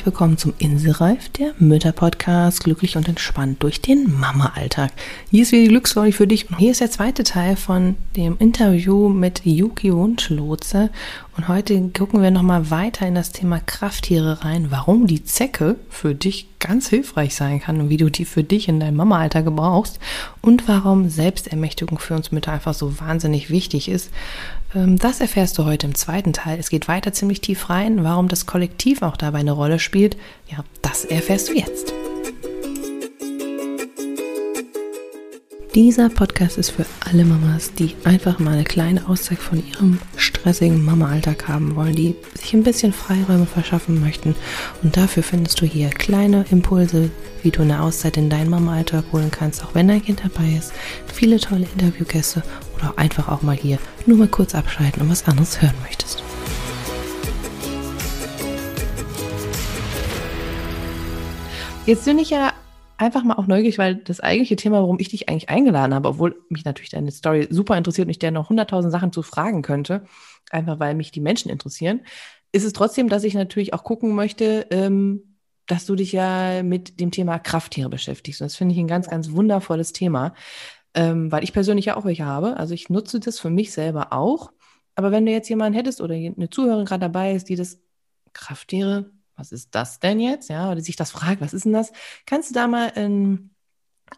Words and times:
Herzlich 0.00 0.14
willkommen 0.14 0.38
zum 0.38 0.54
Inselreif, 0.56 1.28
der 1.28 1.52
Mütter-Podcast, 1.58 2.64
glücklich 2.64 2.96
und 2.96 3.06
entspannt 3.06 3.62
durch 3.62 3.82
den 3.82 4.18
Mama-Alltag. 4.18 4.92
Hier 5.30 5.42
ist 5.42 5.52
wieder 5.52 5.64
die 5.64 5.68
Glücksstory 5.68 6.12
für 6.12 6.26
dich 6.26 6.46
hier 6.56 6.70
ist 6.70 6.80
der 6.80 6.90
zweite 6.90 7.22
Teil 7.22 7.54
von 7.54 7.96
dem 8.16 8.38
Interview 8.38 9.10
mit 9.10 9.44
Yuki 9.44 9.92
Wunschlotse 9.92 10.88
und 11.40 11.48
heute 11.48 11.80
gucken 11.96 12.20
wir 12.20 12.30
nochmal 12.30 12.70
weiter 12.70 13.06
in 13.06 13.14
das 13.14 13.32
Thema 13.32 13.60
Krafttiere 13.60 14.44
rein, 14.44 14.70
warum 14.70 15.06
die 15.06 15.24
Zecke 15.24 15.76
für 15.88 16.14
dich 16.14 16.58
ganz 16.58 16.90
hilfreich 16.90 17.34
sein 17.34 17.60
kann 17.60 17.80
und 17.80 17.88
wie 17.88 17.96
du 17.96 18.10
die 18.10 18.26
für 18.26 18.44
dich 18.44 18.68
in 18.68 18.78
deinem 18.78 18.96
Mama-Alter 18.96 19.42
gebrauchst 19.42 19.98
und 20.42 20.68
warum 20.68 21.08
Selbstermächtigung 21.08 21.98
für 21.98 22.14
uns 22.14 22.30
Mütter 22.30 22.52
einfach 22.52 22.74
so 22.74 23.00
wahnsinnig 23.00 23.48
wichtig 23.48 23.88
ist. 23.88 24.10
Ähm, 24.74 24.98
das 24.98 25.22
erfährst 25.22 25.56
du 25.56 25.64
heute 25.64 25.86
im 25.86 25.94
zweiten 25.94 26.34
Teil. 26.34 26.58
Es 26.58 26.68
geht 26.68 26.88
weiter 26.88 27.14
ziemlich 27.14 27.40
tief 27.40 27.70
rein. 27.70 28.04
Warum 28.04 28.28
das 28.28 28.44
Kollektiv 28.44 29.00
auch 29.00 29.16
dabei 29.16 29.38
eine 29.38 29.52
Rolle 29.52 29.78
spielt, 29.78 30.18
ja, 30.50 30.62
das 30.82 31.06
erfährst 31.06 31.48
du 31.48 31.54
jetzt. 31.54 31.94
Dieser 35.72 36.08
Podcast 36.08 36.58
ist 36.58 36.70
für 36.70 36.84
alle 37.08 37.24
Mamas, 37.24 37.72
die 37.72 37.94
einfach 38.02 38.40
mal 38.40 38.54
eine 38.54 38.64
kleine 38.64 39.08
Auszeit 39.08 39.38
von 39.38 39.64
ihrem 39.64 40.00
stressigen 40.16 40.84
Mama-Alltag 40.84 41.46
haben 41.46 41.76
wollen, 41.76 41.94
die 41.94 42.16
sich 42.34 42.54
ein 42.54 42.64
bisschen 42.64 42.92
Freiräume 42.92 43.46
verschaffen 43.46 44.00
möchten. 44.00 44.34
Und 44.82 44.96
dafür 44.96 45.22
findest 45.22 45.60
du 45.60 45.66
hier 45.66 45.90
kleine 45.90 46.44
Impulse, 46.50 47.12
wie 47.44 47.52
du 47.52 47.62
eine 47.62 47.82
Auszeit 47.82 48.16
in 48.16 48.28
deinen 48.28 48.50
Mama-Alltag 48.50 49.04
holen 49.12 49.30
kannst, 49.30 49.64
auch 49.64 49.72
wenn 49.76 49.86
dein 49.86 50.02
Kind 50.02 50.22
dabei 50.24 50.56
ist. 50.58 50.72
Viele 51.06 51.38
tolle 51.38 51.68
Interviewgäste 51.72 52.42
oder 52.76 52.98
einfach 52.98 53.28
auch 53.28 53.42
mal 53.42 53.54
hier 53.54 53.78
nur 54.06 54.18
mal 54.18 54.26
kurz 54.26 54.56
abschalten 54.56 55.02
und 55.02 55.10
was 55.10 55.24
anderes 55.28 55.62
hören 55.62 55.76
möchtest. 55.84 56.20
Jetzt 61.86 62.04
bin 62.06 62.18
ich 62.18 62.30
ja 62.30 62.54
einfach 63.00 63.24
mal 63.24 63.36
auch 63.36 63.46
neugierig, 63.46 63.78
weil 63.78 63.96
das 63.96 64.20
eigentliche 64.20 64.56
Thema, 64.56 64.80
warum 64.80 64.98
ich 65.00 65.08
dich 65.08 65.28
eigentlich 65.28 65.48
eingeladen 65.48 65.94
habe, 65.94 66.08
obwohl 66.08 66.44
mich 66.50 66.64
natürlich 66.64 66.90
deine 66.90 67.10
Story 67.10 67.48
super 67.50 67.76
interessiert 67.76 68.06
und 68.06 68.10
ich 68.10 68.18
dir 68.18 68.30
noch 68.30 68.50
hunderttausend 68.50 68.92
Sachen 68.92 69.12
zu 69.12 69.22
fragen 69.22 69.62
könnte, 69.62 70.04
einfach 70.50 70.78
weil 70.78 70.94
mich 70.94 71.10
die 71.10 71.20
Menschen 71.20 71.50
interessieren, 71.50 72.02
ist 72.52 72.64
es 72.64 72.74
trotzdem, 72.74 73.08
dass 73.08 73.24
ich 73.24 73.34
natürlich 73.34 73.72
auch 73.72 73.84
gucken 73.84 74.14
möchte, 74.14 74.66
ähm, 74.70 75.38
dass 75.66 75.86
du 75.86 75.94
dich 75.94 76.12
ja 76.12 76.62
mit 76.62 77.00
dem 77.00 77.10
Thema 77.10 77.38
Krafttiere 77.38 77.88
beschäftigst. 77.88 78.40
Und 78.42 78.46
das 78.46 78.56
finde 78.56 78.74
ich 78.74 78.80
ein 78.80 78.88
ganz, 78.88 79.08
ganz 79.08 79.30
wundervolles 79.30 79.92
Thema, 79.92 80.34
ähm, 80.94 81.32
weil 81.32 81.44
ich 81.44 81.52
persönlich 81.52 81.86
ja 81.86 81.96
auch 81.96 82.04
welche 82.04 82.26
habe. 82.26 82.56
Also 82.58 82.74
ich 82.74 82.90
nutze 82.90 83.20
das 83.20 83.38
für 83.38 83.50
mich 83.50 83.72
selber 83.72 84.12
auch. 84.12 84.52
Aber 84.94 85.10
wenn 85.10 85.24
du 85.24 85.32
jetzt 85.32 85.48
jemanden 85.48 85.76
hättest 85.76 86.00
oder 86.02 86.14
eine 86.14 86.50
Zuhörerin 86.50 86.84
gerade 86.84 87.00
dabei 87.00 87.34
ist, 87.34 87.48
die 87.48 87.56
das 87.56 87.80
Krafttiere 88.32 89.10
was 89.40 89.52
ist 89.52 89.74
das 89.74 89.98
denn 89.98 90.20
jetzt? 90.20 90.50
Ja, 90.50 90.70
oder 90.70 90.80
sich 90.80 90.96
das 90.96 91.10
fragt, 91.10 91.40
was 91.40 91.54
ist 91.54 91.64
denn 91.64 91.72
das? 91.72 91.92
Kannst 92.26 92.50
du 92.50 92.54
da 92.54 92.68
mal 92.68 92.92
einen 92.92 93.54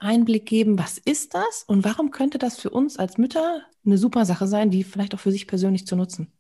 Einblick 0.01 0.47
geben, 0.47 0.78
was 0.78 0.98
ist 0.98 1.34
das 1.34 1.65
und 1.67 1.84
warum 1.84 2.11
könnte 2.11 2.39
das 2.39 2.59
für 2.59 2.70
uns 2.70 2.98
als 2.98 3.19
Mütter 3.19 3.62
eine 3.87 3.98
super 3.98 4.27
Sache 4.27 4.47
sein, 4.47 4.70
die 4.70 4.84
vielleicht 4.84 5.15
auch 5.15 5.20
für 5.20 5.33
sich 5.33 5.47
persönlich 5.47 5.87
zu 5.87 5.97
nutzen? 5.97 6.33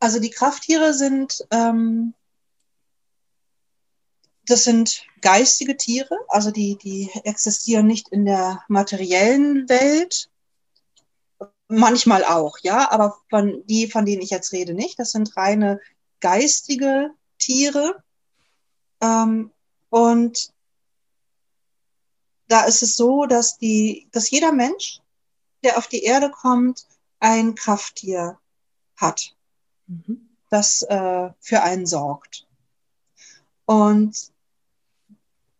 Also 0.00 0.18
die 0.18 0.30
Krafttiere 0.30 0.94
sind, 0.94 1.46
ähm, 1.50 2.14
das 4.46 4.64
sind 4.64 5.04
geistige 5.20 5.76
Tiere, 5.76 6.16
also 6.28 6.50
die, 6.50 6.78
die 6.78 7.10
existieren 7.24 7.86
nicht 7.86 8.08
in 8.08 8.24
der 8.24 8.62
materiellen 8.68 9.68
Welt, 9.68 10.30
manchmal 11.66 12.24
auch, 12.24 12.56
ja, 12.62 12.90
aber 12.90 13.18
von 13.28 13.62
die, 13.66 13.88
von 13.88 14.06
denen 14.06 14.22
ich 14.22 14.30
jetzt 14.30 14.52
rede, 14.52 14.72
nicht. 14.72 14.98
Das 14.98 15.10
sind 15.10 15.36
reine 15.36 15.80
geistige 16.20 17.10
Tiere. 17.38 18.02
Ähm, 19.00 19.50
und 19.90 20.52
da 22.48 22.64
ist 22.64 22.82
es 22.82 22.96
so, 22.96 23.26
dass, 23.26 23.58
die, 23.58 24.08
dass 24.12 24.30
jeder 24.30 24.52
Mensch, 24.52 25.00
der 25.62 25.78
auf 25.78 25.86
die 25.86 26.02
Erde 26.02 26.30
kommt, 26.30 26.86
ein 27.20 27.54
Krafttier 27.54 28.38
hat, 28.96 29.34
mhm. 29.86 30.28
das 30.50 30.82
äh, 30.82 31.30
für 31.40 31.62
einen 31.62 31.86
sorgt. 31.86 32.46
Und 33.66 34.32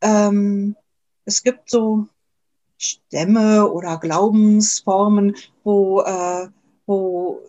ähm, 0.00 0.76
es 1.24 1.42
gibt 1.42 1.68
so 1.68 2.08
Stämme 2.78 3.68
oder 3.68 3.98
Glaubensformen, 3.98 5.36
wo, 5.64 6.00
äh, 6.02 6.48
wo 6.86 7.42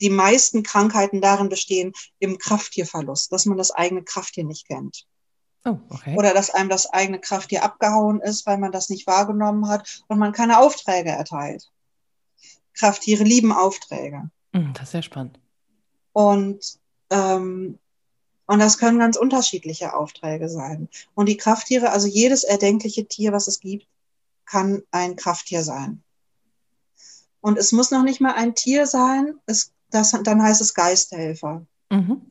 die 0.00 0.10
meisten 0.10 0.62
Krankheiten 0.62 1.20
darin 1.20 1.48
bestehen, 1.48 1.92
im 2.18 2.38
Krafttierverlust, 2.38 3.32
dass 3.32 3.46
man 3.46 3.58
das 3.58 3.70
eigene 3.70 4.02
Krafttier 4.02 4.44
nicht 4.44 4.66
kennt. 4.66 5.06
Oh, 5.64 5.78
okay. 5.88 6.14
Oder 6.16 6.34
dass 6.34 6.50
einem 6.50 6.68
das 6.68 6.86
eigene 6.86 7.20
Krafttier 7.20 7.64
abgehauen 7.64 8.20
ist, 8.20 8.46
weil 8.46 8.58
man 8.58 8.72
das 8.72 8.90
nicht 8.90 9.06
wahrgenommen 9.06 9.68
hat 9.68 10.04
und 10.08 10.18
man 10.18 10.32
keine 10.32 10.58
Aufträge 10.58 11.10
erteilt. 11.10 11.70
Krafttiere 12.74 13.24
lieben 13.24 13.52
Aufträge. 13.52 14.30
Hm, 14.52 14.72
das 14.74 14.84
ist 14.84 14.90
sehr 14.90 15.02
spannend. 15.02 15.40
Und, 16.12 16.78
ähm, 17.10 17.78
und 18.46 18.58
das 18.58 18.78
können 18.78 18.98
ganz 18.98 19.16
unterschiedliche 19.16 19.94
Aufträge 19.94 20.50
sein. 20.50 20.88
Und 21.14 21.28
die 21.28 21.38
Krafttiere, 21.38 21.90
also 21.90 22.08
jedes 22.08 22.44
erdenkliche 22.44 23.06
Tier, 23.06 23.32
was 23.32 23.48
es 23.48 23.60
gibt, 23.60 23.86
kann 24.44 24.82
ein 24.90 25.16
Krafttier 25.16 25.64
sein. 25.64 26.02
Und 27.40 27.58
es 27.58 27.72
muss 27.72 27.90
noch 27.90 28.02
nicht 28.02 28.20
mal 28.20 28.34
ein 28.34 28.54
Tier 28.54 28.86
sein. 28.86 29.38
Es 29.46 29.73
das, 29.94 30.10
dann 30.10 30.42
heißt 30.42 30.60
es 30.60 30.74
Geisthelfer. 30.74 31.66
Mhm. 31.90 32.22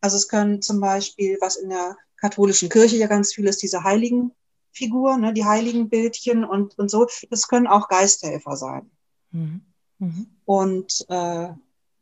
Also 0.00 0.16
es 0.16 0.28
können 0.28 0.62
zum 0.62 0.80
Beispiel, 0.80 1.38
was 1.40 1.56
in 1.56 1.70
der 1.70 1.96
katholischen 2.16 2.68
Kirche 2.68 2.96
ja 2.96 3.06
ganz 3.06 3.32
viel 3.34 3.46
ist, 3.46 3.62
diese 3.62 3.84
Heiligenfigur, 3.84 5.16
ne, 5.18 5.32
die 5.32 5.44
Heiligenbildchen 5.44 6.44
und, 6.44 6.78
und 6.78 6.90
so, 6.90 7.06
das 7.30 7.48
können 7.48 7.66
auch 7.66 7.88
Geisthelfer 7.88 8.56
sein. 8.56 8.90
Mhm. 9.30 9.62
Mhm. 9.98 10.26
Und 10.44 11.04
äh, 11.08 11.48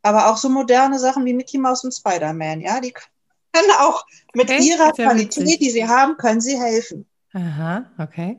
aber 0.03 0.31
auch 0.31 0.37
so 0.39 0.49
moderne 0.49 0.99
Sachen 0.99 1.25
wie 1.27 1.35
Mickey 1.35 1.59
Mouse 1.59 1.85
und 1.85 1.93
Spider-Man, 1.93 2.61
ja, 2.61 2.81
die 2.81 2.93
können 2.93 3.71
auch 3.81 4.07
mit 4.35 4.51
okay, 4.51 4.63
ihrer 4.63 4.93
Qualität, 4.93 5.45
witzig. 5.45 5.59
die 5.59 5.71
sie 5.71 5.87
haben, 5.87 6.17
können 6.17 6.41
sie 6.41 6.59
helfen. 6.59 7.07
Aha, 7.33 7.85
okay. 7.99 8.39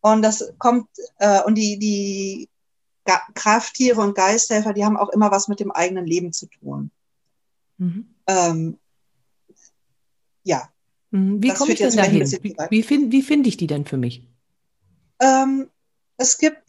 Und 0.00 0.22
das 0.22 0.52
kommt, 0.58 0.88
äh, 1.18 1.42
und 1.42 1.54
die, 1.56 1.78
die 1.78 2.48
Krafttiere 3.34 4.00
und 4.00 4.14
Geisthelfer, 4.14 4.72
die 4.72 4.84
haben 4.84 4.96
auch 4.96 5.08
immer 5.08 5.30
was 5.30 5.48
mit 5.48 5.60
dem 5.60 5.70
eigenen 5.72 6.06
Leben 6.06 6.32
zu 6.32 6.46
tun. 6.46 6.90
Mhm. 7.78 8.14
Ähm, 8.26 8.78
ja. 10.44 10.68
Mhm. 11.10 11.42
Wie 11.42 11.50
komme 11.50 11.72
ich 11.72 11.78
denn 11.78 11.96
dahin? 11.96 12.30
Wie, 12.42 12.56
wie 12.70 12.82
finde 12.82 13.22
find 13.22 13.46
ich 13.46 13.56
die 13.56 13.66
denn 13.66 13.84
für 13.84 13.96
mich? 13.96 14.26
Ähm, 15.20 15.70
es 16.16 16.38
gibt 16.38 16.62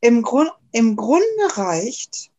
im, 0.00 0.22
Grund, 0.22 0.52
im 0.72 0.96
Grunde 0.96 1.24
reicht 1.54 2.30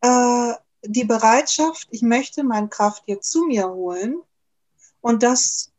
äh, 0.00 0.52
die 0.82 1.04
Bereitschaft, 1.04 1.88
ich 1.90 2.02
möchte 2.02 2.44
mein 2.44 2.70
Krafttier 2.70 3.20
zu 3.20 3.44
mir 3.46 3.68
holen 3.68 4.22
und 5.00 5.22
das 5.22 5.72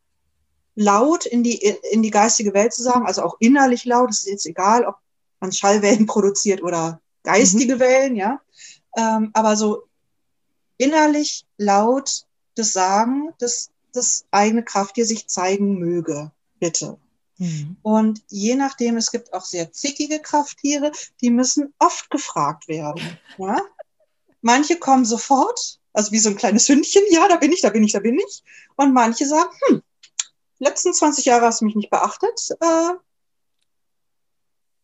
laut 0.78 1.26
in 1.26 1.42
die, 1.42 1.56
in 1.90 2.02
die 2.04 2.10
geistige 2.10 2.54
Welt 2.54 2.72
zu 2.72 2.84
sagen, 2.84 3.04
also 3.04 3.22
auch 3.22 3.36
innerlich 3.40 3.84
laut, 3.84 4.10
es 4.10 4.20
ist 4.20 4.30
jetzt 4.30 4.46
egal, 4.46 4.84
ob 4.84 4.94
man 5.40 5.50
Schallwellen 5.50 6.06
produziert 6.06 6.62
oder 6.62 7.00
geistige 7.24 7.76
mhm. 7.76 7.80
Wellen, 7.80 8.16
ja. 8.16 8.40
Ähm, 8.96 9.30
aber 9.34 9.56
so 9.56 9.88
innerlich 10.76 11.44
laut 11.56 12.24
das 12.54 12.72
Sagen, 12.72 13.34
dass 13.40 13.70
das 13.92 14.24
eigene 14.30 14.62
Krafttier 14.62 15.04
sich 15.04 15.26
zeigen 15.26 15.80
möge, 15.80 16.30
bitte. 16.60 16.96
Mhm. 17.38 17.76
Und 17.82 18.22
je 18.28 18.54
nachdem, 18.54 18.96
es 18.96 19.10
gibt 19.10 19.32
auch 19.32 19.44
sehr 19.44 19.72
zickige 19.72 20.20
Krafttiere, 20.20 20.92
die 21.20 21.30
müssen 21.30 21.74
oft 21.80 22.08
gefragt 22.10 22.68
werden. 22.68 23.18
Ja? 23.38 23.60
Manche 24.42 24.76
kommen 24.76 25.04
sofort, 25.04 25.80
also 25.92 26.12
wie 26.12 26.18
so 26.20 26.28
ein 26.28 26.36
kleines 26.36 26.68
Hündchen, 26.68 27.02
ja, 27.10 27.26
da 27.26 27.36
bin 27.36 27.50
ich, 27.50 27.62
da 27.62 27.70
bin 27.70 27.82
ich, 27.82 27.92
da 27.92 27.98
bin 27.98 28.18
ich. 28.18 28.44
Und 28.76 28.94
manche 28.94 29.26
sagen, 29.26 29.50
hm, 29.66 29.82
letzten 30.58 30.92
20 30.92 31.24
Jahre 31.24 31.46
hast 31.46 31.60
du 31.60 31.64
mich 31.64 31.76
nicht 31.76 31.90
beachtet. 31.90 32.50
Äh, 32.60 32.94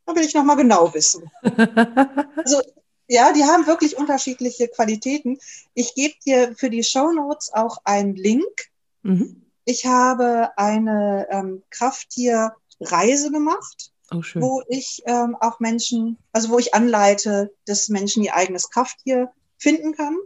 da 0.06 0.14
will 0.14 0.24
ich 0.24 0.34
nochmal 0.34 0.56
genau 0.56 0.92
wissen. 0.94 1.30
also, 2.36 2.62
ja, 3.08 3.32
die 3.32 3.44
haben 3.44 3.66
wirklich 3.66 3.96
unterschiedliche 3.96 4.68
Qualitäten. 4.68 5.38
Ich 5.74 5.94
gebe 5.94 6.14
dir 6.24 6.54
für 6.56 6.70
die 6.70 6.84
Show 6.84 7.12
Notes 7.12 7.52
auch 7.52 7.78
einen 7.84 8.14
Link. 8.14 8.70
Mhm. 9.02 9.42
Ich 9.64 9.86
habe 9.86 10.50
eine 10.56 11.26
ähm, 11.30 11.62
Krafttierreise 11.70 13.30
gemacht, 13.30 13.92
oh, 14.10 14.22
wo 14.34 14.62
ich 14.68 15.02
ähm, 15.06 15.36
auch 15.40 15.60
Menschen, 15.60 16.18
also 16.32 16.50
wo 16.50 16.58
ich 16.58 16.74
anleite, 16.74 17.52
dass 17.66 17.88
Menschen 17.88 18.22
ihr 18.22 18.34
eigenes 18.34 18.70
Krafttier 18.70 19.30
finden 19.58 19.94
kann. 19.94 20.16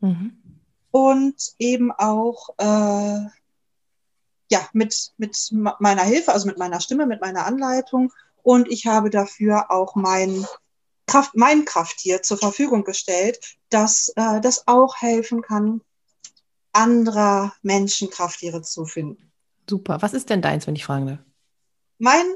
Mhm. 0.00 0.38
Und 0.90 1.54
eben 1.58 1.90
auch 1.92 2.50
äh, 2.58 3.26
ja, 4.52 4.68
mit, 4.74 5.12
mit 5.16 5.34
meiner 5.50 6.02
Hilfe, 6.02 6.30
also 6.30 6.46
mit 6.46 6.58
meiner 6.58 6.78
Stimme, 6.80 7.06
mit 7.06 7.22
meiner 7.22 7.46
Anleitung. 7.46 8.12
Und 8.42 8.70
ich 8.70 8.86
habe 8.86 9.08
dafür 9.08 9.70
auch 9.70 9.94
mein 9.94 10.46
Kraft, 11.06 11.30
mein 11.34 11.64
Krafttier 11.64 12.20
zur 12.20 12.36
Verfügung 12.36 12.84
gestellt, 12.84 13.38
dass 13.70 14.12
äh, 14.14 14.42
das 14.42 14.68
auch 14.68 14.96
helfen 15.00 15.40
kann, 15.40 15.80
anderer 16.72 17.54
Menschen 17.62 18.10
Krafttiere 18.10 18.60
zu 18.60 18.84
finden. 18.84 19.32
Super. 19.68 20.02
Was 20.02 20.12
ist 20.12 20.28
denn 20.28 20.42
deins, 20.42 20.66
wenn 20.66 20.76
ich 20.76 20.84
fragen 20.84 21.06
darf? 21.06 21.18
Mein 21.98 22.26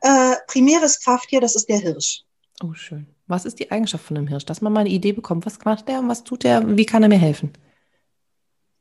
äh, 0.00 0.36
primäres 0.46 1.00
Krafttier, 1.00 1.42
das 1.42 1.56
ist 1.56 1.68
der 1.68 1.78
Hirsch. 1.78 2.22
Oh, 2.62 2.72
schön. 2.72 3.06
Was 3.26 3.44
ist 3.44 3.58
die 3.58 3.70
Eigenschaft 3.70 4.04
von 4.04 4.16
einem 4.16 4.28
Hirsch? 4.28 4.46
Dass 4.46 4.62
man 4.62 4.72
mal 4.72 4.80
eine 4.80 4.88
Idee 4.88 5.12
bekommt, 5.12 5.44
was 5.44 5.62
macht 5.66 5.88
der 5.88 5.98
und 5.98 6.08
was 6.08 6.24
tut 6.24 6.44
der? 6.44 6.76
Wie 6.78 6.86
kann 6.86 7.02
er 7.02 7.10
mir 7.10 7.18
helfen? 7.18 7.52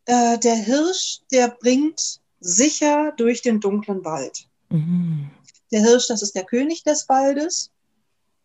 Äh, 0.06 0.38
der 0.38 0.56
Hirsch, 0.56 1.19
der 1.31 1.50
bringt 1.50 2.21
sicher 2.40 3.14
durch 3.18 3.42
den 3.42 3.60
dunklen 3.60 4.04
Wald. 4.06 4.48
Mhm. 4.70 5.30
Der 5.72 5.82
Hirsch, 5.82 6.08
das 6.08 6.22
ist 6.22 6.36
der 6.36 6.46
König 6.46 6.84
des 6.84 7.10
Waldes. 7.10 7.72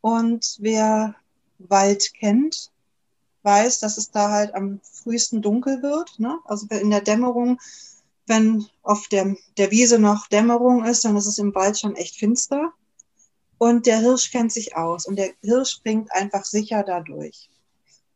Und 0.01 0.57
wer 0.61 1.15
Wald 1.59 2.15
kennt, 2.15 2.71
weiß, 3.43 3.81
dass 3.81 3.99
es 3.99 4.11
da 4.11 4.31
halt 4.31 4.55
am 4.55 4.81
frühesten 4.83 5.43
dunkel 5.43 5.83
wird. 5.83 6.19
Ne? 6.19 6.39
Also 6.45 6.67
in 6.71 6.91
der 6.91 7.03
Dämmerung, 7.03 7.61
wenn 8.27 8.67
auf 8.83 9.09
der, 9.09 9.37
der 9.57 9.71
Wiese 9.71 9.99
noch 9.99 10.27
Dämmerung 10.29 10.85
ist, 10.85 11.05
dann 11.05 11.17
ist 11.17 11.27
es 11.27 11.39
im 11.39 11.55
Wald 11.55 11.79
schon 11.79 11.97
echt 11.97 12.17
finster. 12.17 12.73
Und 13.59 13.87
der 13.87 13.99
Hirsch 13.99 14.31
kennt 14.31 14.53
sich 14.53 14.77
aus 14.77 15.07
und 15.07 15.17
der 15.17 15.35
Hirsch 15.43 15.73
springt 15.73 16.11
einfach 16.13 16.45
sicher 16.47 16.83
dadurch. 16.83 17.51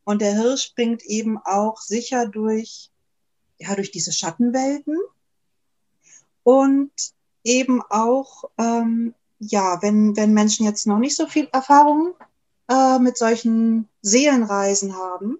Und 0.03 0.21
der 0.21 0.33
Hirsch 0.33 0.63
springt 0.63 1.03
eben 1.03 1.37
auch 1.37 1.79
sicher 1.81 2.27
durch, 2.27 2.89
ja, 3.59 3.75
durch 3.75 3.91
diese 3.91 4.11
Schattenwelten 4.11 4.97
und 6.45 6.91
eben 7.43 7.81
auch, 7.89 8.45
ähm, 8.59 9.15
ja, 9.39 9.81
wenn, 9.81 10.15
wenn 10.15 10.33
Menschen 10.33 10.65
jetzt 10.65 10.85
noch 10.85 10.99
nicht 10.99 11.15
so 11.15 11.25
viel 11.25 11.49
Erfahrung 11.51 12.13
äh, 12.69 12.99
mit 12.99 13.17
solchen 13.17 13.89
Seelenreisen 14.03 14.95
haben, 14.95 15.39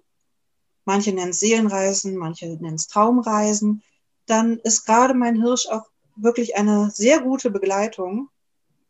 manche 0.84 1.12
nennen 1.12 1.30
es 1.30 1.40
Seelenreisen, 1.40 2.16
manche 2.16 2.46
nennen 2.46 2.74
es 2.74 2.88
Traumreisen, 2.88 3.82
dann 4.26 4.58
ist 4.58 4.84
gerade 4.84 5.14
mein 5.14 5.40
Hirsch 5.40 5.68
auch 5.68 5.86
wirklich 6.16 6.56
eine 6.56 6.90
sehr 6.90 7.20
gute 7.20 7.50
Begleitung, 7.50 8.28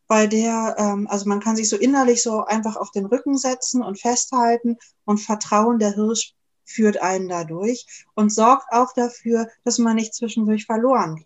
bei 0.08 0.26
der, 0.26 0.76
ähm, 0.78 1.06
also 1.10 1.28
man 1.28 1.40
kann 1.40 1.56
sich 1.56 1.68
so 1.68 1.76
innerlich 1.76 2.22
so 2.22 2.44
einfach 2.44 2.76
auf 2.76 2.92
den 2.92 3.06
Rücken 3.06 3.36
setzen 3.36 3.82
und 3.82 4.00
festhalten 4.00 4.78
und 5.04 5.18
Vertrauen, 5.18 5.78
der 5.78 5.94
Hirsch 5.94 6.34
führt 6.64 7.02
einen 7.02 7.28
dadurch 7.28 8.06
und 8.14 8.32
sorgt 8.32 8.72
auch 8.72 8.94
dafür, 8.94 9.48
dass 9.64 9.78
man 9.78 9.96
nicht 9.96 10.14
zwischendurch 10.14 10.64
verloren 10.64 11.16
geht. 11.16 11.25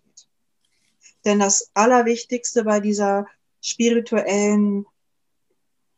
Denn 1.25 1.39
das 1.39 1.69
Allerwichtigste 1.73 2.63
bei 2.63 2.79
dieser 2.79 3.27
spirituellen 3.61 4.85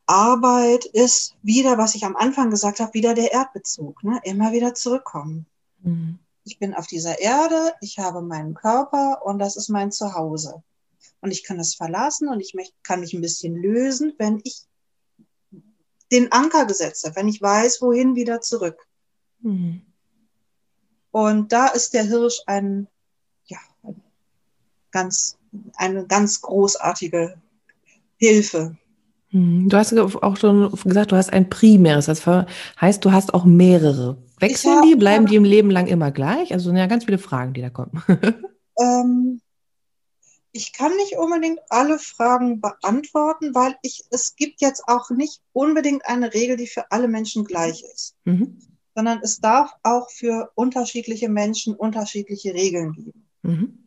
Arbeit 0.05 0.85
ist 0.85 1.35
wieder, 1.41 1.77
was 1.77 1.95
ich 1.95 2.03
am 2.03 2.15
Anfang 2.15 2.49
gesagt 2.49 2.79
habe, 2.79 2.93
wieder 2.93 3.13
der 3.13 3.31
Erdbezug. 3.31 4.03
Ne? 4.03 4.19
Immer 4.23 4.51
wieder 4.51 4.73
zurückkommen. 4.73 5.45
Mhm. 5.81 6.19
Ich 6.43 6.59
bin 6.59 6.73
auf 6.73 6.87
dieser 6.87 7.19
Erde, 7.19 7.73
ich 7.79 7.99
habe 7.99 8.21
meinen 8.21 8.53
Körper 8.53 9.25
und 9.25 9.39
das 9.39 9.55
ist 9.55 9.69
mein 9.69 9.93
Zuhause 9.93 10.61
und 11.21 11.31
ich 11.31 11.45
kann 11.45 11.57
es 11.57 11.73
verlassen 11.73 12.27
und 12.27 12.41
ich 12.41 12.53
kann 12.83 12.99
mich 12.99 13.13
ein 13.13 13.21
bisschen 13.21 13.55
lösen, 13.55 14.13
wenn 14.17 14.41
ich 14.43 14.63
den 16.11 16.33
Anker 16.33 16.65
gesetzt 16.65 17.05
habe, 17.05 17.15
wenn 17.15 17.29
ich 17.29 17.41
weiß, 17.41 17.81
wohin 17.81 18.15
wieder 18.15 18.41
zurück. 18.41 18.77
Mhm. 19.39 19.85
Und 21.11 21.53
da 21.53 21.67
ist 21.67 21.93
der 21.93 22.03
Hirsch 22.03 22.41
ein 22.45 22.87
ganz, 24.93 25.37
eine 25.75 26.07
ganz 26.07 26.39
großartige 26.39 27.35
Hilfe. 28.15 28.77
Mhm. 29.31 29.67
Du 29.67 29.75
hast 29.75 29.93
auch 29.97 30.37
schon 30.37 30.71
gesagt, 30.71 31.11
du 31.11 31.17
hast 31.17 31.33
ein 31.33 31.49
primäres. 31.49 32.05
Das 32.05 32.25
heißt, 32.79 33.03
du 33.03 33.11
hast 33.11 33.33
auch 33.33 33.43
mehrere. 33.43 34.17
Wechseln 34.39 34.81
die? 34.83 34.95
Bleiben 34.95 35.25
die 35.25 35.35
im 35.35 35.43
Leben 35.43 35.69
lang 35.69 35.87
immer 35.87 36.11
gleich? 36.11 36.53
Also 36.53 36.71
ja, 36.71 36.87
ganz 36.87 37.05
viele 37.05 37.17
Fragen, 37.17 37.53
die 37.53 37.61
da 37.61 37.69
kommen. 37.69 37.91
ähm, 38.79 39.41
ich 40.51 40.71
kann 40.71 40.95
nicht 40.97 41.17
unbedingt 41.17 41.59
alle 41.69 41.97
Fragen 41.97 42.61
beantworten, 42.61 43.55
weil 43.55 43.75
ich, 43.81 44.03
es 44.11 44.35
gibt 44.35 44.61
jetzt 44.61 44.83
auch 44.87 45.09
nicht 45.09 45.41
unbedingt 45.51 46.05
eine 46.05 46.33
Regel, 46.33 46.57
die 46.57 46.67
für 46.67 46.91
alle 46.91 47.07
Menschen 47.07 47.43
gleich 47.43 47.83
ist, 47.83 48.15
mhm. 48.25 48.59
sondern 48.95 49.19
es 49.23 49.39
darf 49.39 49.71
auch 49.81 50.11
für 50.11 50.51
unterschiedliche 50.53 51.27
Menschen 51.27 51.73
unterschiedliche 51.73 52.53
Regeln 52.53 52.93
geben. 52.93 53.27
Mhm. 53.41 53.82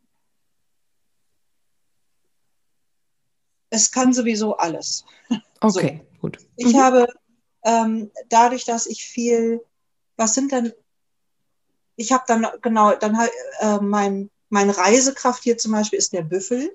Es 3.69 3.91
kann 3.91 4.13
sowieso 4.13 4.57
alles. 4.57 5.05
Okay, 5.59 6.05
so. 6.13 6.19
gut. 6.19 6.37
Ich 6.55 6.75
mhm. 6.75 6.77
habe 6.77 7.07
ähm, 7.63 8.11
dadurch, 8.29 8.63
dass 8.63 8.85
ich 8.85 9.03
viel, 9.03 9.59
was 10.15 10.35
sind 10.35 10.51
denn, 10.51 10.71
ich 11.95 12.11
habe 12.11 12.25
dann 12.27 12.45
genau, 12.61 12.93
dann 12.93 13.17
äh, 13.61 13.79
mein 13.79 14.29
mein 14.49 14.69
Reisekraft 14.69 15.43
hier 15.43 15.57
zum 15.57 15.73
Beispiel 15.73 15.99
ist 15.99 16.13
der 16.13 16.21
Büffel. 16.21 16.71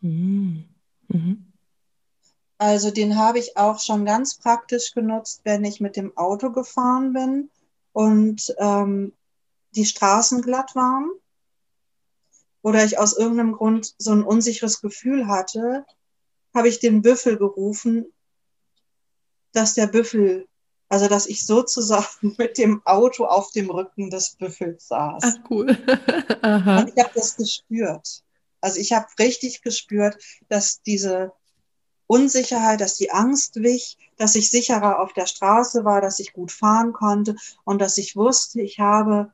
Mhm. 0.00 0.64
Mhm. 1.08 1.52
Also 2.58 2.90
den 2.90 3.16
habe 3.16 3.38
ich 3.38 3.56
auch 3.56 3.80
schon 3.80 4.04
ganz 4.04 4.36
praktisch 4.36 4.92
genutzt, 4.92 5.42
wenn 5.44 5.64
ich 5.64 5.80
mit 5.80 5.96
dem 5.96 6.16
Auto 6.16 6.50
gefahren 6.50 7.12
bin 7.12 7.50
und 7.92 8.54
ähm, 8.58 9.12
die 9.76 9.84
Straßen 9.84 10.42
glatt 10.42 10.74
waren 10.74 11.10
oder 12.62 12.84
ich 12.84 12.98
aus 12.98 13.16
irgendeinem 13.16 13.52
Grund 13.52 13.94
so 13.98 14.10
ein 14.10 14.24
unsicheres 14.24 14.80
Gefühl 14.80 15.28
hatte, 15.28 15.86
habe 16.58 16.68
ich 16.68 16.80
den 16.80 17.00
Büffel 17.00 17.38
gerufen, 17.38 18.12
dass 19.52 19.74
der 19.74 19.86
Büffel 19.86 20.46
also, 20.88 21.06
dass 21.06 21.26
ich 21.26 21.44
sozusagen 21.44 22.06
mit 22.38 22.58
dem 22.58 22.82
Auto 22.84 23.24
auf 23.26 23.50
dem 23.50 23.70
Rücken 23.70 24.10
des 24.10 24.36
Büffels 24.36 24.88
saß. 24.88 25.22
Ach, 25.22 25.50
cool. 25.50 25.66
Und 25.68 26.92
ich 26.94 27.04
habe 27.04 27.12
das 27.14 27.36
gespürt. 27.36 28.22
Also 28.60 28.80
ich 28.80 28.92
habe 28.92 29.06
richtig 29.18 29.62
gespürt, 29.62 30.16
dass 30.48 30.82
diese 30.82 31.32
Unsicherheit, 32.06 32.80
dass 32.80 32.96
die 32.96 33.10
Angst 33.10 33.56
wich, 33.56 33.98
dass 34.16 34.34
ich 34.34 34.50
sicherer 34.50 34.98
auf 35.00 35.12
der 35.12 35.26
Straße 35.26 35.84
war, 35.84 36.00
dass 36.00 36.18
ich 36.18 36.32
gut 36.32 36.50
fahren 36.50 36.92
konnte 36.92 37.36
und 37.64 37.80
dass 37.80 37.98
ich 37.98 38.16
wusste, 38.16 38.62
ich 38.62 38.80
habe, 38.80 39.30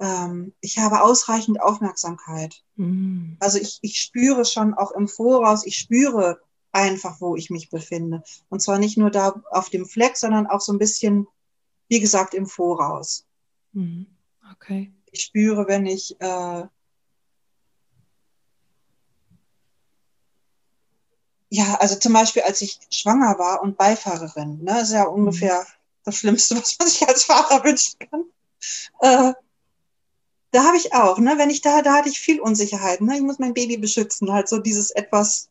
ähm, 0.00 0.54
ich 0.60 0.78
habe 0.78 1.02
ausreichend 1.02 1.60
Aufmerksamkeit. 1.60 2.62
Mhm. 2.76 3.36
Also 3.40 3.58
ich, 3.58 3.78
ich 3.82 4.00
spüre 4.00 4.44
schon 4.44 4.74
auch 4.74 4.92
im 4.92 5.08
Voraus, 5.08 5.66
ich 5.66 5.76
spüre, 5.76 6.40
einfach, 6.72 7.20
wo 7.20 7.36
ich 7.36 7.50
mich 7.50 7.70
befinde. 7.70 8.22
Und 8.48 8.60
zwar 8.60 8.78
nicht 8.78 8.98
nur 8.98 9.10
da 9.10 9.42
auf 9.50 9.70
dem 9.70 9.86
Fleck, 9.86 10.16
sondern 10.16 10.46
auch 10.46 10.60
so 10.60 10.72
ein 10.72 10.78
bisschen, 10.78 11.26
wie 11.88 12.00
gesagt, 12.00 12.34
im 12.34 12.46
Voraus. 12.46 13.26
Mhm. 13.72 14.06
Okay. 14.52 14.92
Ich 15.10 15.22
spüre, 15.22 15.66
wenn 15.66 15.86
ich 15.86 16.20
äh, 16.20 16.64
ja, 21.50 21.74
also 21.80 21.96
zum 21.96 22.12
Beispiel, 22.12 22.42
als 22.42 22.60
ich 22.60 22.78
schwanger 22.90 23.38
war 23.38 23.62
und 23.62 23.78
Beifahrerin, 23.78 24.62
ne, 24.62 24.82
ist 24.82 24.92
ja 24.92 25.04
mhm. 25.04 25.14
ungefähr 25.14 25.66
das 26.04 26.16
Schlimmste, 26.16 26.56
was 26.60 26.78
man 26.78 26.88
sich 26.88 27.08
als 27.08 27.24
Fahrer 27.24 27.64
wünschen 27.64 27.98
kann. 27.98 28.24
Äh, 29.00 29.32
da 30.50 30.64
habe 30.64 30.76
ich 30.76 30.94
auch, 30.94 31.18
ne, 31.18 31.34
wenn 31.36 31.50
ich 31.50 31.60
da, 31.60 31.82
da 31.82 31.94
hatte 31.94 32.08
ich 32.08 32.20
viel 32.20 32.40
Unsicherheit, 32.40 33.00
ne, 33.00 33.16
ich 33.16 33.22
muss 33.22 33.38
mein 33.38 33.54
Baby 33.54 33.76
beschützen, 33.76 34.32
halt 34.32 34.48
so 34.48 34.58
dieses 34.58 34.90
etwas 34.90 35.48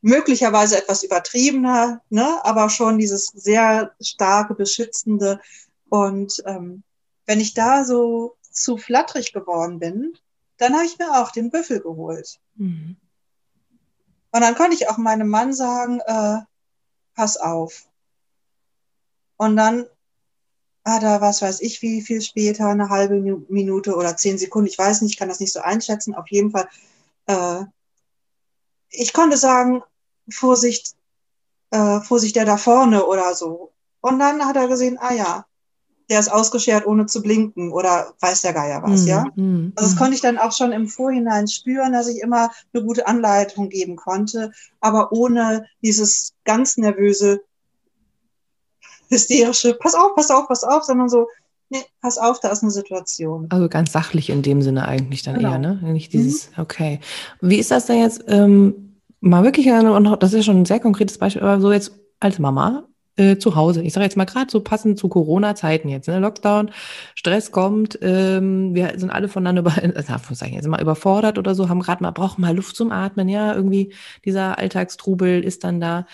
möglicherweise 0.00 0.78
etwas 0.78 1.02
übertriebener, 1.04 2.02
ne, 2.08 2.44
aber 2.44 2.68
schon 2.70 2.98
dieses 2.98 3.26
sehr 3.26 3.94
starke, 4.00 4.54
beschützende. 4.54 5.40
Und 5.88 6.42
ähm, 6.46 6.82
wenn 7.26 7.40
ich 7.40 7.54
da 7.54 7.84
so 7.84 8.36
zu 8.40 8.76
flatterig 8.76 9.32
geworden 9.32 9.78
bin, 9.78 10.12
dann 10.56 10.74
habe 10.74 10.86
ich 10.86 10.98
mir 10.98 11.20
auch 11.20 11.30
den 11.30 11.50
Büffel 11.50 11.80
geholt. 11.80 12.40
Mhm. 12.56 12.96
Und 14.32 14.40
dann 14.40 14.54
konnte 14.54 14.74
ich 14.74 14.88
auch 14.88 14.96
meinem 14.96 15.28
Mann 15.28 15.52
sagen, 15.52 16.00
äh, 16.00 16.38
pass 17.14 17.36
auf. 17.36 17.86
Und 19.36 19.56
dann 19.56 19.86
hat 20.84 21.02
er, 21.02 21.20
was 21.20 21.42
weiß 21.42 21.60
ich, 21.60 21.80
wie 21.82 22.02
viel 22.02 22.20
später, 22.20 22.66
eine 22.66 22.88
halbe 22.88 23.20
Minute 23.48 23.94
oder 23.94 24.16
zehn 24.16 24.38
Sekunden, 24.38 24.68
ich 24.68 24.78
weiß 24.78 25.02
nicht, 25.02 25.12
ich 25.12 25.18
kann 25.18 25.28
das 25.28 25.40
nicht 25.40 25.52
so 25.52 25.60
einschätzen, 25.60 26.14
auf 26.14 26.28
jeden 26.28 26.50
Fall. 26.50 26.68
Äh, 27.26 27.64
ich 28.90 29.12
konnte 29.12 29.36
sagen, 29.36 29.82
Vorsicht, 30.28 30.94
äh, 31.70 32.00
Vorsicht, 32.00 32.36
der 32.36 32.44
da 32.44 32.56
vorne 32.56 33.06
oder 33.06 33.34
so. 33.34 33.72
Und 34.00 34.18
dann 34.18 34.44
hat 34.44 34.56
er 34.56 34.68
gesehen, 34.68 34.98
ah 35.00 35.14
ja, 35.14 35.46
der 36.10 36.20
ist 36.20 36.30
ausgeschert, 36.30 36.86
ohne 36.86 37.06
zu 37.06 37.22
blinken 37.22 37.72
oder 37.72 38.12
weiß 38.20 38.42
der 38.42 38.52
Geier 38.52 38.82
was, 38.82 39.04
mm, 39.04 39.06
ja. 39.06 39.24
Mm, 39.36 39.72
also 39.76 39.88
das 39.88 39.94
mm. 39.94 39.98
konnte 39.98 40.14
ich 40.14 40.20
dann 40.20 40.36
auch 40.36 40.52
schon 40.52 40.72
im 40.72 40.88
Vorhinein 40.88 41.48
spüren, 41.48 41.92
dass 41.92 42.08
ich 42.08 42.20
immer 42.20 42.50
eine 42.74 42.84
gute 42.84 43.06
Anleitung 43.06 43.68
geben 43.68 43.96
konnte, 43.96 44.52
aber 44.80 45.12
ohne 45.12 45.64
dieses 45.80 46.34
ganz 46.44 46.76
nervöse, 46.76 47.40
hysterische, 49.12 49.74
pass 49.74 49.94
auf, 49.94 50.14
pass 50.16 50.30
auf, 50.30 50.48
pass 50.48 50.64
auf, 50.64 50.82
sondern 50.82 51.08
so, 51.08 51.28
nee, 51.70 51.82
pass 52.00 52.18
auf, 52.18 52.40
da 52.40 52.48
ist 52.48 52.62
eine 52.62 52.72
Situation. 52.72 53.46
Also 53.50 53.68
ganz 53.68 53.92
sachlich 53.92 54.30
in 54.30 54.42
dem 54.42 54.62
Sinne 54.62 54.88
eigentlich 54.88 55.22
dann 55.22 55.36
genau. 55.36 55.52
eher, 55.52 55.58
ne? 55.58 55.78
Nicht 55.82 56.12
dieses, 56.12 56.50
mhm. 56.50 56.62
okay. 56.62 57.00
Wie 57.40 57.58
ist 57.58 57.70
das 57.70 57.86
denn 57.86 58.00
jetzt? 58.00 58.24
Ähm, 58.26 58.98
mal 59.20 59.44
wirklich, 59.44 59.70
und 59.70 60.22
das 60.22 60.32
ist 60.32 60.44
schon 60.44 60.62
ein 60.62 60.66
sehr 60.66 60.80
konkretes 60.80 61.18
Beispiel, 61.18 61.42
aber 61.42 61.60
so 61.60 61.72
jetzt 61.72 61.92
als 62.18 62.38
Mama, 62.38 62.88
äh, 63.16 63.36
zu 63.36 63.56
Hause. 63.56 63.82
Ich 63.82 63.92
sage 63.92 64.04
jetzt 64.04 64.16
mal 64.16 64.24
gerade 64.24 64.50
so 64.50 64.60
passend 64.60 64.98
zu 64.98 65.08
Corona-Zeiten 65.08 65.88
jetzt. 65.88 66.08
Ne? 66.08 66.18
Lockdown, 66.18 66.70
Stress 67.14 67.50
kommt, 67.52 67.98
ähm, 68.00 68.74
wir 68.74 68.94
sind 68.96 69.10
alle 69.10 69.28
voneinander 69.28 69.60
über, 69.60 69.74
also, 69.96 70.44
ich 70.46 70.52
jetzt 70.52 70.66
mal 70.66 70.80
überfordert 70.80 71.38
oder 71.38 71.54
so, 71.54 71.68
haben 71.68 71.80
gerade 71.80 72.02
mal, 72.02 72.10
brauchen 72.10 72.40
mal 72.40 72.56
Luft 72.56 72.76
zum 72.76 72.90
Atmen, 72.90 73.28
ja, 73.28 73.54
irgendwie 73.54 73.92
dieser 74.24 74.58
Alltagstrubel 74.58 75.44
ist 75.44 75.64
dann 75.64 75.80
da. 75.80 76.06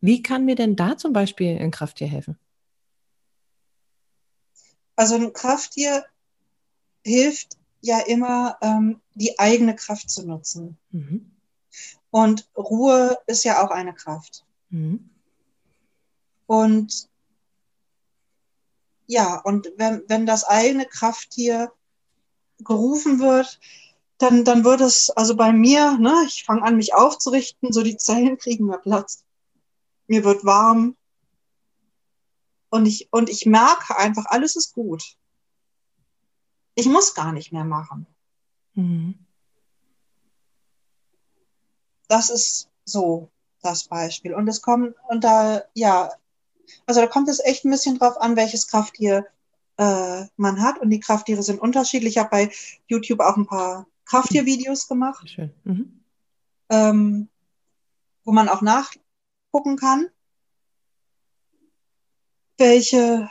Wie 0.00 0.22
kann 0.22 0.44
mir 0.44 0.54
denn 0.54 0.76
da 0.76 0.96
zum 0.96 1.12
Beispiel 1.12 1.58
ein 1.58 1.70
Krafttier 1.70 2.06
helfen? 2.06 2.38
Also 4.96 5.14
ein 5.14 5.32
Krafttier 5.32 6.04
hilft 7.04 7.56
ja 7.80 8.00
immer, 8.00 8.58
ähm, 8.62 9.00
die 9.14 9.38
eigene 9.38 9.76
Kraft 9.76 10.10
zu 10.10 10.26
nutzen. 10.26 10.76
Mhm. 10.90 11.30
Und 12.10 12.48
Ruhe 12.56 13.18
ist 13.26 13.44
ja 13.44 13.64
auch 13.64 13.70
eine 13.70 13.94
Kraft. 13.94 14.44
Mhm. 14.70 15.10
Und 16.46 17.08
ja, 19.06 19.40
und 19.40 19.70
wenn, 19.76 20.02
wenn 20.08 20.26
das 20.26 20.44
eigene 20.44 20.86
Krafttier 20.86 21.70
gerufen 22.58 23.20
wird, 23.20 23.60
dann, 24.18 24.44
dann 24.44 24.64
wird 24.64 24.80
es, 24.80 25.10
also 25.10 25.36
bei 25.36 25.52
mir, 25.52 25.98
ne, 25.98 26.14
ich 26.26 26.44
fange 26.44 26.62
an, 26.62 26.76
mich 26.76 26.94
aufzurichten, 26.94 27.72
so 27.72 27.82
die 27.82 27.96
Zellen 27.96 28.38
kriegen 28.38 28.66
mehr 28.66 28.78
Platz. 28.78 29.24
Mir 30.06 30.24
wird 30.24 30.44
warm. 30.44 30.96
Und 32.68 32.86
ich, 32.86 33.08
und 33.12 33.30
ich 33.30 33.46
merke 33.46 33.96
einfach, 33.96 34.26
alles 34.26 34.56
ist 34.56 34.74
gut. 34.74 35.16
Ich 36.74 36.86
muss 36.86 37.14
gar 37.14 37.32
nicht 37.32 37.52
mehr 37.52 37.64
machen. 37.64 38.06
Mhm. 38.74 39.14
Das 42.08 42.30
ist 42.30 42.68
so 42.84 43.30
das 43.62 43.84
Beispiel. 43.84 44.34
Und 44.34 44.48
es 44.48 44.62
kommt, 44.62 44.94
und 45.08 45.24
da, 45.24 45.62
ja, 45.74 46.12
also 46.86 47.00
da 47.00 47.06
kommt 47.06 47.28
es 47.28 47.40
echt 47.40 47.64
ein 47.64 47.70
bisschen 47.70 47.98
drauf 47.98 48.20
an, 48.20 48.36
welches 48.36 48.68
Krafttier 48.68 49.26
äh, 49.76 50.24
man 50.36 50.60
hat. 50.62 50.78
Und 50.78 50.90
die 50.90 51.00
Krafttiere 51.00 51.42
sind 51.42 51.60
unterschiedlich. 51.60 52.14
Ich 52.14 52.18
habe 52.18 52.30
bei 52.30 52.52
YouTube 52.86 53.20
auch 53.20 53.36
ein 53.36 53.46
paar 53.46 53.86
Krafttiervideos 54.04 54.88
gemacht, 54.88 55.28
Schön. 55.28 55.52
Mhm. 55.64 56.00
Ähm, 56.68 57.28
wo 58.24 58.32
man 58.32 58.48
auch 58.48 58.62
nachgucken 58.62 59.76
kann, 59.76 60.08
welche 62.58 63.28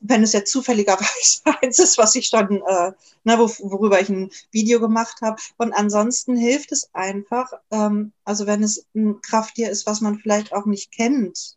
wenn 0.00 0.22
es 0.22 0.32
jetzt 0.32 0.52
zufälligerweise 0.52 1.42
eins 1.62 1.78
ist, 1.78 1.98
was 1.98 2.14
ich 2.14 2.28
schon, 2.28 2.62
äh, 2.66 2.92
ne, 3.24 3.38
worüber 3.38 4.00
ich 4.00 4.08
ein 4.08 4.30
Video 4.50 4.80
gemacht 4.80 5.20
habe. 5.22 5.40
Und 5.56 5.72
ansonsten 5.72 6.36
hilft 6.36 6.72
es 6.72 6.90
einfach, 6.92 7.52
ähm, 7.70 8.12
also 8.24 8.46
wenn 8.46 8.62
es 8.62 8.86
ein 8.94 9.20
Krafttier 9.20 9.70
ist, 9.70 9.86
was 9.86 10.00
man 10.00 10.18
vielleicht 10.18 10.52
auch 10.52 10.66
nicht 10.66 10.92
kennt, 10.92 11.56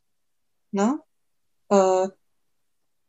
ne, 0.72 1.00
äh, 1.70 2.08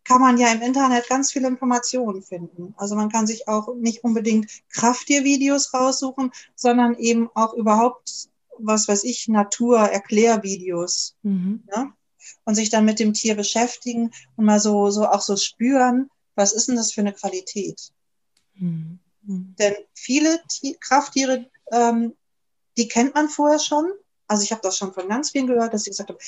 kann 0.05 0.21
man 0.21 0.37
ja 0.37 0.53
im 0.53 0.63
Internet 0.63 1.09
ganz 1.09 1.31
viele 1.31 1.47
Informationen 1.47 2.23
finden. 2.23 2.75
Also 2.77 2.97
man 2.97 3.09
kann 3.09 3.27
sich 3.27 3.47
auch 3.47 3.73
nicht 3.77 4.03
unbedingt 4.03 4.51
Krafttiervideos 4.71 5.73
raussuchen, 5.73 6.33
sondern 6.57 6.97
eben 6.97 7.31
auch 7.35 7.55
überhaupt, 7.55 8.29
was 8.59 8.89
weiß 8.89 9.05
ich, 9.05 9.29
Natur-Erklärvideos. 9.29 11.15
Mhm. 11.23 11.63
Ne? 11.73 11.93
Und 12.45 12.55
sich 12.55 12.71
dann 12.71 12.85
mit 12.85 12.99
dem 12.99 13.13
Tier 13.13 13.35
beschäftigen 13.35 14.13
und 14.37 14.45
mal 14.45 14.61
so, 14.61 14.91
so 14.91 15.07
auch 15.07 15.21
so 15.21 15.37
spüren, 15.37 16.11
was 16.35 16.53
ist 16.53 16.69
denn 16.69 16.77
das 16.77 16.93
für 16.93 17.01
eine 17.01 17.13
Qualität? 17.13 17.93
Mhm. 18.55 18.99
Denn 19.25 19.75
viele 19.95 20.41
Krafttiere, 20.81 21.47
ähm, 21.71 22.15
die 22.77 22.89
kennt 22.89 23.15
man 23.15 23.29
vorher 23.29 23.59
schon. 23.59 23.93
Also 24.27 24.43
ich 24.43 24.51
habe 24.51 24.63
das 24.63 24.77
schon 24.77 24.93
von 24.93 25.09
ganz 25.09 25.31
vielen 25.31 25.47
gehört, 25.47 25.75
dass 25.75 25.85
sie 25.85 25.91
gesagt 25.91 26.11
haben, 26.11 26.19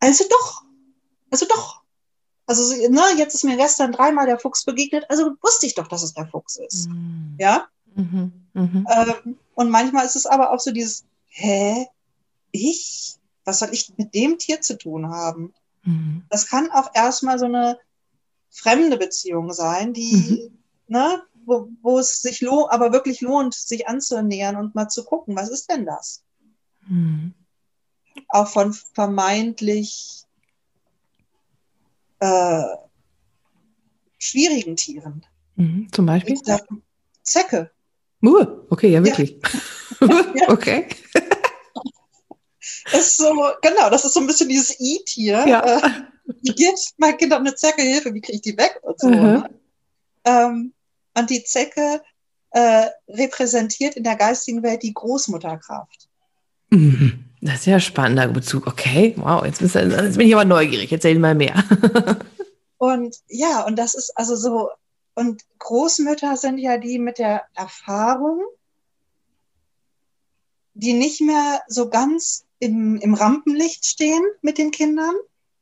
also 0.00 0.24
doch, 0.28 0.64
also 1.30 1.46
doch. 1.46 1.82
Also 2.46 2.74
ne, 2.88 3.02
jetzt 3.16 3.34
ist 3.34 3.44
mir 3.44 3.56
gestern 3.56 3.92
dreimal 3.92 4.26
der 4.26 4.38
Fuchs 4.38 4.64
begegnet, 4.64 5.04
also 5.08 5.36
wusste 5.40 5.66
ich 5.66 5.74
doch, 5.76 5.86
dass 5.86 6.02
es 6.02 6.14
der 6.14 6.26
Fuchs 6.26 6.56
ist. 6.56 6.88
Mhm. 6.88 7.36
Ja? 7.38 7.68
Mhm. 7.94 8.32
Mhm. 8.54 8.86
Ähm, 8.90 9.38
und 9.54 9.70
manchmal 9.70 10.04
ist 10.04 10.16
es 10.16 10.26
aber 10.26 10.52
auch 10.52 10.58
so 10.58 10.72
dieses, 10.72 11.04
hä, 11.28 11.86
ich? 12.50 13.16
Was 13.44 13.60
soll 13.60 13.70
ich 13.72 13.92
mit 13.96 14.14
dem 14.14 14.38
Tier 14.38 14.60
zu 14.60 14.76
tun 14.76 15.08
haben? 15.08 15.52
Mhm. 15.82 16.24
Das 16.28 16.46
kann 16.48 16.70
auch 16.70 16.90
erstmal 16.94 17.38
so 17.38 17.46
eine 17.46 17.78
fremde 18.50 18.96
Beziehung 18.96 19.52
sein, 19.52 19.92
die, 19.92 20.50
mhm. 20.88 20.94
ne, 20.94 21.22
wo, 21.44 21.68
wo 21.82 21.98
es 21.98 22.20
sich 22.20 22.40
lohnt, 22.40 22.70
aber 22.70 22.92
wirklich 22.92 23.20
lohnt, 23.20 23.54
sich 23.54 23.88
anzunähern 23.88 24.56
und 24.56 24.74
mal 24.74 24.88
zu 24.88 25.04
gucken, 25.04 25.36
was 25.36 25.48
ist 25.48 25.70
denn 25.70 25.86
das? 25.86 26.22
Mhm. 26.86 27.34
Auch 28.28 28.48
von 28.48 28.72
vermeintlich 28.72 30.24
äh, 32.18 32.64
schwierigen 34.18 34.76
Tieren. 34.76 35.24
Mhm. 35.56 35.88
Zum 35.92 36.06
Beispiel? 36.06 36.36
Sag, 36.42 36.66
Zecke. 37.22 37.70
Uh, 38.22 38.44
okay, 38.68 38.88
ja, 38.88 39.02
wirklich. 39.04 39.40
Ja. 40.34 40.48
okay 40.48 40.86
ist 42.92 43.16
so, 43.16 43.32
genau, 43.62 43.90
das 43.90 44.04
ist 44.04 44.14
so 44.14 44.20
ein 44.20 44.26
bisschen 44.26 44.48
dieses 44.48 44.76
E-Tier. 44.78 45.44
Ja. 45.46 45.78
Äh, 45.78 45.90
wie 46.42 46.54
geht 46.54 46.78
mein 46.96 47.16
Kind 47.16 47.32
auf 47.32 47.40
eine 47.40 47.54
Zecke 47.54 47.82
Hilfe? 47.82 48.14
Wie 48.14 48.20
kriege 48.20 48.36
ich 48.36 48.42
die 48.42 48.56
weg? 48.56 48.78
Und 48.82 49.00
so. 49.00 49.08
Mhm. 49.08 49.14
Ne? 49.14 49.50
Ähm, 50.24 50.72
und 51.16 51.30
die 51.30 51.44
Zecke 51.44 52.02
äh, 52.50 52.86
repräsentiert 53.08 53.96
in 53.96 54.04
der 54.04 54.16
geistigen 54.16 54.62
Welt 54.62 54.82
die 54.82 54.94
Großmutterkraft. 54.94 56.08
Mhm. 56.70 57.24
Das 57.40 57.60
ist 57.60 57.66
ja 57.66 57.74
ein 57.74 57.80
spannender 57.80 58.28
Bezug. 58.28 58.66
Okay, 58.66 59.14
wow, 59.16 59.44
jetzt, 59.44 59.60
bist, 59.60 59.74
jetzt 59.74 60.18
bin 60.18 60.26
ich 60.26 60.34
aber 60.34 60.44
neugierig. 60.44 60.92
Erzähl 60.92 61.18
mal 61.18 61.34
mehr. 61.34 61.64
und 62.78 63.16
ja, 63.28 63.64
und 63.64 63.76
das 63.76 63.94
ist 63.94 64.12
also 64.16 64.36
so, 64.36 64.70
und 65.14 65.42
Großmütter 65.58 66.36
sind 66.36 66.58
ja 66.58 66.76
die 66.76 66.98
mit 66.98 67.18
der 67.18 67.44
Erfahrung, 67.54 68.42
die 70.74 70.92
nicht 70.92 71.20
mehr 71.20 71.62
so 71.66 71.88
ganz 71.88 72.44
im, 72.60 72.96
im 72.96 73.14
Rampenlicht 73.14 73.84
stehen 73.84 74.22
mit 74.42 74.58
den 74.58 74.70
Kindern. 74.70 75.14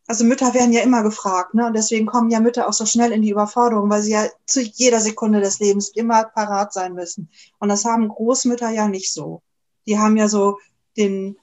Also 0.07 0.25
Mütter 0.25 0.55
werden 0.55 0.73
ja 0.73 0.83
immer 0.83 1.03
gefragt, 1.03 1.55
ne? 1.55 1.67
Und 1.67 1.75
deswegen 1.75 2.07
kommen 2.07 2.31
ja 2.31 2.41
Mütter 2.41 2.69
auch 2.69 2.73
so 2.73 2.87
schnell 2.87 3.13
in 3.13 3.23
die 3.23 3.31
Überforderung, 3.31 3.91
weil 3.91 4.03
sie 4.03 4.13
ja 4.13 4.27
zu 4.47 4.61
jeder 4.61 5.01
Sekunde 5.01 5.41
des 5.41 5.59
Lebens 5.61 5.91
immer 5.91 6.25
parat 6.25 6.73
sein 6.73 6.95
müssen. 6.95 7.31
Und 7.59 7.69
das 7.69 7.85
haben 7.85 8.09
Großmütter 8.09 8.71
ja 8.71 8.89
nicht 8.89 9.13
so. 9.13 9.43
Die 9.87 9.99
haben 9.99 10.17
ja 10.17 10.29
so 10.29 10.59
den, 10.97 11.37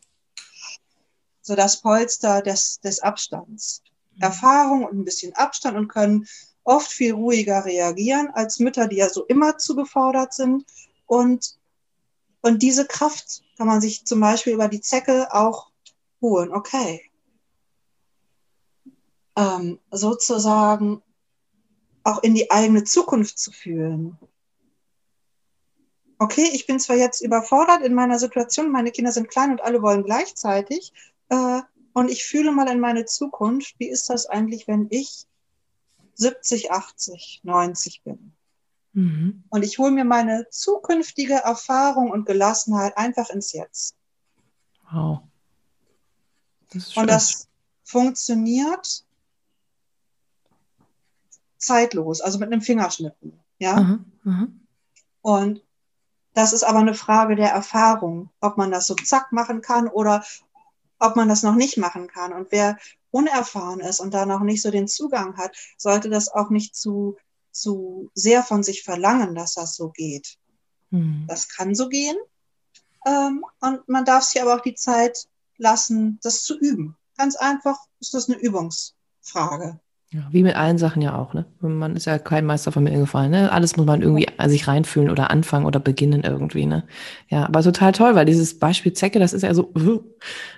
so 1.41 1.55
das 1.55 1.81
Polster 1.81 2.41
des, 2.41 2.79
des 2.81 2.99
Abstands. 2.99 3.83
Mhm. 4.15 4.23
Erfahrung 4.23 4.85
und 4.85 4.99
ein 4.99 5.05
bisschen 5.05 5.35
Abstand 5.35 5.77
und 5.77 5.87
können 5.87 6.27
oft 6.63 6.91
viel 6.91 7.13
ruhiger 7.13 7.65
reagieren 7.65 8.29
als 8.33 8.59
Mütter, 8.59 8.87
die 8.87 8.97
ja 8.97 9.09
so 9.09 9.25
immer 9.25 9.57
zu 9.57 9.75
gefordert 9.75 10.33
sind. 10.33 10.65
Und, 11.05 11.55
und 12.45 12.61
diese 12.61 12.85
Kraft 12.85 13.41
kann 13.57 13.65
man 13.65 13.81
sich 13.81 14.05
zum 14.05 14.19
Beispiel 14.19 14.53
über 14.53 14.67
die 14.67 14.79
Zecke 14.79 15.33
auch 15.33 15.71
holen. 16.21 16.53
Okay. 16.53 17.09
Ähm, 19.35 19.79
sozusagen 19.89 21.01
auch 22.03 22.21
in 22.21 22.35
die 22.35 22.51
eigene 22.51 22.83
Zukunft 22.83 23.39
zu 23.39 23.51
fühlen. 23.51 24.19
Okay, 26.19 26.47
ich 26.53 26.67
bin 26.67 26.79
zwar 26.79 26.97
jetzt 26.97 27.21
überfordert 27.21 27.81
in 27.81 27.95
meiner 27.95 28.19
Situation, 28.19 28.71
meine 28.71 28.91
Kinder 28.91 29.11
sind 29.11 29.27
klein 29.27 29.49
und 29.49 29.61
alle 29.61 29.81
wollen 29.81 30.03
gleichzeitig, 30.03 30.93
äh, 31.29 31.61
und 31.93 32.11
ich 32.11 32.25
fühle 32.25 32.51
mal 32.51 32.69
in 32.69 32.79
meine 32.79 33.05
Zukunft, 33.05 33.73
wie 33.79 33.89
ist 33.89 34.07
das 34.11 34.27
eigentlich, 34.27 34.67
wenn 34.67 34.85
ich 34.91 35.25
70, 36.13 36.71
80, 36.71 37.41
90 37.41 38.03
bin? 38.03 38.34
Mhm. 38.95 39.43
Und 39.49 39.63
ich 39.63 39.77
hole 39.77 39.91
mir 39.91 40.05
meine 40.05 40.47
zukünftige 40.49 41.35
Erfahrung 41.35 42.11
und 42.11 42.25
Gelassenheit 42.25 42.97
einfach 42.97 43.29
ins 43.29 43.51
Jetzt. 43.51 43.95
Wow. 44.89 45.19
Das 46.71 46.95
und 46.95 47.07
das 47.07 47.47
funktioniert 47.83 49.03
zeitlos, 51.57 52.21
also 52.21 52.39
mit 52.39 52.51
einem 52.51 52.61
Fingerschnippen. 52.61 53.37
Ja. 53.59 53.81
Mhm. 53.81 54.05
Mhm. 54.23 54.67
Und 55.21 55.61
das 56.33 56.53
ist 56.53 56.63
aber 56.63 56.79
eine 56.79 56.93
Frage 56.93 57.35
der 57.35 57.49
Erfahrung, 57.49 58.29
ob 58.39 58.57
man 58.57 58.71
das 58.71 58.87
so 58.87 58.95
zack 58.95 59.33
machen 59.33 59.61
kann 59.61 59.89
oder 59.89 60.23
ob 60.99 61.17
man 61.17 61.27
das 61.27 61.43
noch 61.43 61.55
nicht 61.55 61.77
machen 61.77 62.07
kann. 62.07 62.31
Und 62.31 62.51
wer 62.51 62.77
unerfahren 63.11 63.81
ist 63.81 63.99
und 63.99 64.13
da 64.13 64.25
noch 64.25 64.41
nicht 64.41 64.61
so 64.61 64.71
den 64.71 64.87
Zugang 64.87 65.35
hat, 65.37 65.55
sollte 65.77 66.09
das 66.09 66.29
auch 66.29 66.49
nicht 66.49 66.75
zu 66.75 67.17
zu 67.55 68.11
sehr 68.13 68.43
von 68.43 68.63
sich 68.63 68.83
verlangen, 68.83 69.33
dass 69.33 69.53
das 69.53 69.75
so 69.75 69.89
geht. 69.89 70.37
Mhm. 70.89 71.25
Das 71.27 71.49
kann 71.49 71.73
so 71.73 71.89
gehen. 71.89 72.17
Ähm, 73.05 73.45
und 73.61 73.87
man 73.87 74.05
darf 74.05 74.23
sich 74.23 74.41
aber 74.41 74.55
auch 74.55 74.61
die 74.61 74.75
Zeit 74.75 75.27
lassen, 75.57 76.19
das 76.21 76.43
zu 76.43 76.57
üben. 76.57 76.97
Ganz 77.17 77.35
einfach 77.35 77.77
ist 77.99 78.13
das 78.13 78.29
eine 78.29 78.37
Übungsfrage. 78.37 79.79
Ja, 80.15 80.29
wie 80.31 80.43
mit 80.43 80.55
allen 80.55 80.77
Sachen 80.77 81.01
ja 81.01 81.17
auch, 81.17 81.33
ne? 81.33 81.45
Man 81.59 81.97
ist 81.97 82.05
ja 82.05 82.17
kein 82.17 82.45
Meister 82.45 82.71
von 82.71 82.83
mir 82.83 82.97
gefallen, 82.97 83.31
ne? 83.31 83.51
Alles 83.51 83.75
muss 83.75 83.85
man 83.85 84.01
irgendwie 84.01 84.25
sich 84.47 84.65
reinfühlen 84.65 85.09
oder 85.09 85.29
anfangen 85.29 85.65
oder 85.65 85.81
beginnen 85.81 86.23
irgendwie, 86.23 86.65
ne? 86.65 86.85
Ja, 87.27 87.45
aber 87.45 87.61
total 87.61 87.91
toll, 87.91 88.15
weil 88.15 88.25
dieses 88.25 88.57
Beispiel 88.57 88.93
Zecke, 88.93 89.19
das 89.19 89.33
ist 89.33 89.41
ja 89.41 89.53
so, 89.53 89.73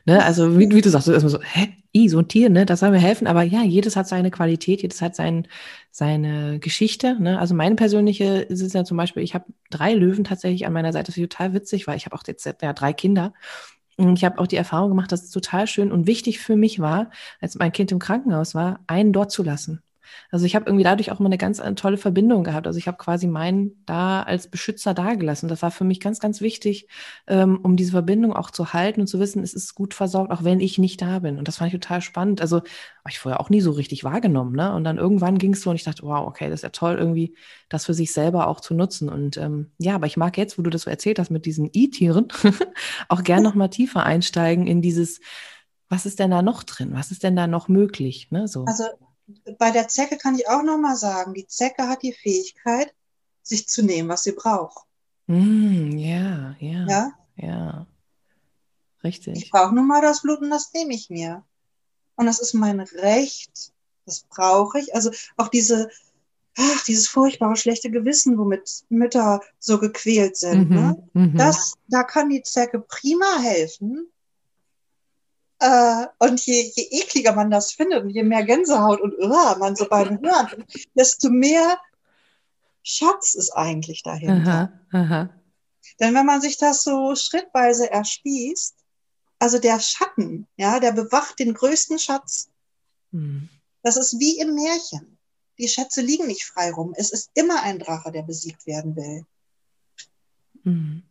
ne? 0.06 0.24
Also 0.24 0.60
wie, 0.60 0.70
wie 0.70 0.82
du 0.82 0.90
sagst, 0.92 1.08
erstmal 1.08 1.32
so, 1.32 1.42
hä? 1.42 1.70
I, 1.96 2.08
so 2.08 2.20
ein 2.20 2.28
Tier, 2.28 2.52
ne? 2.52 2.68
Das 2.68 2.82
soll 2.82 2.92
mir 2.92 3.00
helfen, 3.00 3.26
aber 3.26 3.42
ja, 3.42 3.64
jedes 3.64 3.96
hat 3.96 4.08
seine 4.08 4.30
Qualität, 4.30 4.84
jedes 4.84 5.02
hat 5.02 5.16
sein, 5.16 5.48
seine 5.90 6.60
Geschichte, 6.60 7.18
ne? 7.20 7.40
Also 7.40 7.56
meine 7.56 7.74
persönliche 7.74 8.26
ist 8.42 8.76
ja 8.76 8.84
zum 8.84 8.98
Beispiel, 8.98 9.24
ich 9.24 9.34
habe 9.34 9.46
drei 9.72 9.96
Löwen 9.96 10.24
tatsächlich 10.24 10.68
an 10.68 10.74
meiner 10.74 10.94
Seite, 10.94 11.08
das 11.08 11.18
ist 11.18 11.32
total 11.32 11.54
witzig, 11.54 11.88
weil 11.88 11.98
ich 11.98 12.06
habe 12.06 12.16
auch 12.16 12.24
jetzt 12.28 12.46
ja 12.46 12.74
drei 12.74 12.94
Kinder 12.94 13.34
ich 13.98 14.24
habe 14.24 14.40
auch 14.40 14.48
die 14.48 14.56
Erfahrung 14.56 14.90
gemacht, 14.90 15.12
dass 15.12 15.24
es 15.24 15.32
total 15.32 15.68
schön 15.68 15.92
und 15.92 16.08
wichtig 16.08 16.40
für 16.40 16.56
mich 16.56 16.80
war, 16.80 17.10
als 17.42 17.56
mein 17.56 17.72
Kind 17.72 17.92
im 17.92 18.00
Krankenhaus 18.00 18.54
war, 18.56 18.80
einen 18.88 19.14
dort 19.14 19.32
zu 19.32 19.44
lassen. 19.44 19.82
Also 20.32 20.46
ich 20.46 20.56
habe 20.56 20.66
irgendwie 20.66 20.84
dadurch 20.84 21.12
auch 21.12 21.20
immer 21.20 21.30
eine 21.30 21.38
ganz 21.38 21.60
eine 21.60 21.76
tolle 21.76 21.98
Verbindung 21.98 22.44
gehabt. 22.44 22.68
Also 22.68 22.80
ich 22.80 22.88
habe 22.88 22.98
quasi 22.98 23.28
meinen 23.28 23.84
da 23.86 24.24
als 24.24 24.50
Beschützer 24.50 24.94
dagelassen. 24.94 25.50
Das 25.50 25.62
war 25.62 25.72
für 25.72 25.84
mich 25.84 26.00
ganz, 26.00 26.20
ganz 26.20 26.42
wichtig, 26.42 26.88
ähm, 27.28 27.60
um 27.64 27.76
diese 27.76 27.92
Verbindung 27.92 28.34
auch 28.34 28.52
zu 28.52 28.74
halten 28.74 29.02
und 29.02 29.08
zu 29.08 29.20
wissen, 29.20 29.44
es 29.44 29.54
ist 29.54 29.76
gut 29.76 29.94
versorgt, 29.94 30.32
auch 30.32 30.44
wenn 30.44 30.60
ich 30.60 30.78
nicht 30.78 31.02
da 31.02 31.20
bin. 31.20 31.38
Und 31.38 31.48
das 31.48 31.58
fand 31.58 31.74
ich 31.74 31.80
total 31.80 32.02
spannend. 32.02 32.42
Also 32.42 32.58
habe 32.58 33.10
ich 33.10 33.20
vorher 33.20 33.40
auch 33.40 33.50
nie 33.50 33.62
so 33.62 33.72
richtig 33.72 34.04
wahrgenommen. 34.04 34.56
Ne? 34.56 34.74
Und 34.74 34.84
dann 34.84 34.98
irgendwann 34.98 35.38
ging 35.38 35.54
es 35.54 35.62
so 35.62 35.70
und 35.70 35.78
ich 35.78 35.84
dachte, 35.84 36.04
wow, 36.04 36.28
okay, 36.28 36.50
das 36.50 36.60
ist 36.60 36.64
ja 36.64 36.70
toll, 36.70 36.96
irgendwie 36.98 37.36
das 37.70 37.86
für 37.86 37.94
sich 37.94 38.12
selber 38.12 38.48
auch 38.48 38.60
zu 38.60 38.74
nutzen. 38.74 39.10
Und 39.10 39.38
ähm, 39.38 39.72
ja, 39.78 39.96
aber 39.96 40.08
ich 40.08 40.18
mag 40.18 40.38
jetzt, 40.38 40.58
wo 40.58 40.62
du 40.62 40.70
das 40.70 40.84
so 40.84 40.90
erzählt 40.90 41.20
hast 41.20 41.32
mit 41.32 41.46
diesen 41.46 41.70
E-Tieren, 41.72 42.28
auch 43.10 43.24
gern 43.24 43.44
noch 43.44 43.56
mal 43.56 43.70
tiefer 43.70 44.04
einsteigen 44.04 44.68
in 44.68 44.82
dieses, 44.82 45.22
was 45.90 46.06
ist 46.06 46.20
denn 46.20 46.32
da 46.32 46.42
noch 46.42 46.64
drin? 46.64 46.92
Was 46.94 47.12
ist 47.12 47.24
denn 47.24 47.36
da 47.36 47.48
noch 47.48 47.68
möglich? 47.68 48.30
Ne? 48.32 48.48
So. 48.48 48.66
Also 48.66 48.84
bei 49.58 49.72
der 49.72 49.88
Zecke 49.88 50.18
kann 50.18 50.36
ich 50.36 50.48
auch 50.48 50.64
noch 50.64 50.78
mal 50.78 50.96
sagen, 50.96 51.34
die 51.34 51.48
Zecke 51.48 51.88
hat 51.88 52.04
die 52.04 52.14
Fähigkeit, 52.14 52.94
sich 53.44 53.68
zu 53.68 53.84
nehmen, 53.84 54.10
was 54.10 54.24
sie 54.24 54.34
braucht. 54.34 54.86
Mm, 55.28 55.98
ja, 55.98 56.56
ja, 56.60 56.86
ja, 56.88 57.12
ja, 57.36 57.88
richtig. 59.04 59.38
Ich 59.38 59.52
brauche 59.52 59.76
nun 59.76 59.88
mal 59.88 60.02
das 60.02 60.22
Blut 60.22 60.42
und 60.42 60.50
das 60.50 60.72
nehme 60.74 60.94
ich 60.94 61.10
mir. 61.10 61.44
Und 62.16 62.26
das 62.26 62.40
ist 62.40 62.54
mein 62.54 62.80
Recht, 62.80 63.74
das 64.06 64.22
brauche 64.30 64.80
ich. 64.80 64.96
Also 64.96 65.12
auch 65.36 65.50
diese, 65.50 65.90
ach, 66.58 66.84
dieses 66.86 67.08
furchtbare 67.08 67.56
schlechte 67.58 67.92
Gewissen, 67.92 68.38
womit 68.38 68.86
Mütter 68.90 69.42
so 69.60 69.80
gequält 69.80 70.38
sind. 70.38 70.70
Mhm, 70.70 70.76
ne? 70.76 71.10
Mhm. 71.14 71.38
Das, 71.38 71.76
da 71.88 72.04
kann 72.04 72.30
die 72.30 72.42
Zecke 72.42 72.80
prima 72.80 73.40
helfen, 73.40 74.10
äh, 75.60 76.06
und 76.20 76.46
je, 76.46 76.72
je 76.76 76.88
ekliger 77.02 77.34
man 77.34 77.50
das 77.50 77.72
findet 77.72 78.04
und 78.04 78.10
je 78.10 78.24
mehr 78.24 78.44
Gänsehaut 78.44 79.02
und 79.02 79.14
uh, 79.20 79.58
man 79.58 79.76
so 79.76 79.88
beim 79.88 80.20
Hören, 80.24 80.66
desto 80.94 81.30
mehr 81.30 81.78
Schatz 82.84 83.36
ist 83.36 83.52
eigentlich 83.52 84.04
dahinter. 84.04 84.72
Aha, 84.92 85.04
aha. 85.04 85.30
Denn 86.00 86.14
wenn 86.14 86.26
man 86.26 86.42
sich 86.42 86.58
das 86.58 86.84
so 86.84 87.16
schrittweise 87.16 87.90
erspießt, 87.90 88.76
also 89.40 89.60
der 89.60 89.80
Schatten, 89.80 90.48
ja, 90.58 90.80
der 90.80 90.92
bewacht 90.92 91.40
den 91.40 91.54
größten 91.54 92.00
Schatz. 92.00 92.50
Mhm. 93.12 93.50
Das 93.84 93.98
ist 93.98 94.20
wie 94.20 94.40
im 94.40 94.56
Märchen. 94.56 95.18
Die 95.60 95.68
Schätze 95.68 96.02
liegen 96.02 96.28
nicht 96.28 96.46
frei 96.46 96.72
rum. 96.72 96.94
Es 96.96 97.12
ist 97.12 97.32
immer 97.34 97.64
ein 97.64 97.80
Drache, 97.80 98.12
der 98.12 98.24
besiegt 98.24 98.66
werden 98.68 98.96
will. 98.96 99.26
Mhm. 100.64 101.04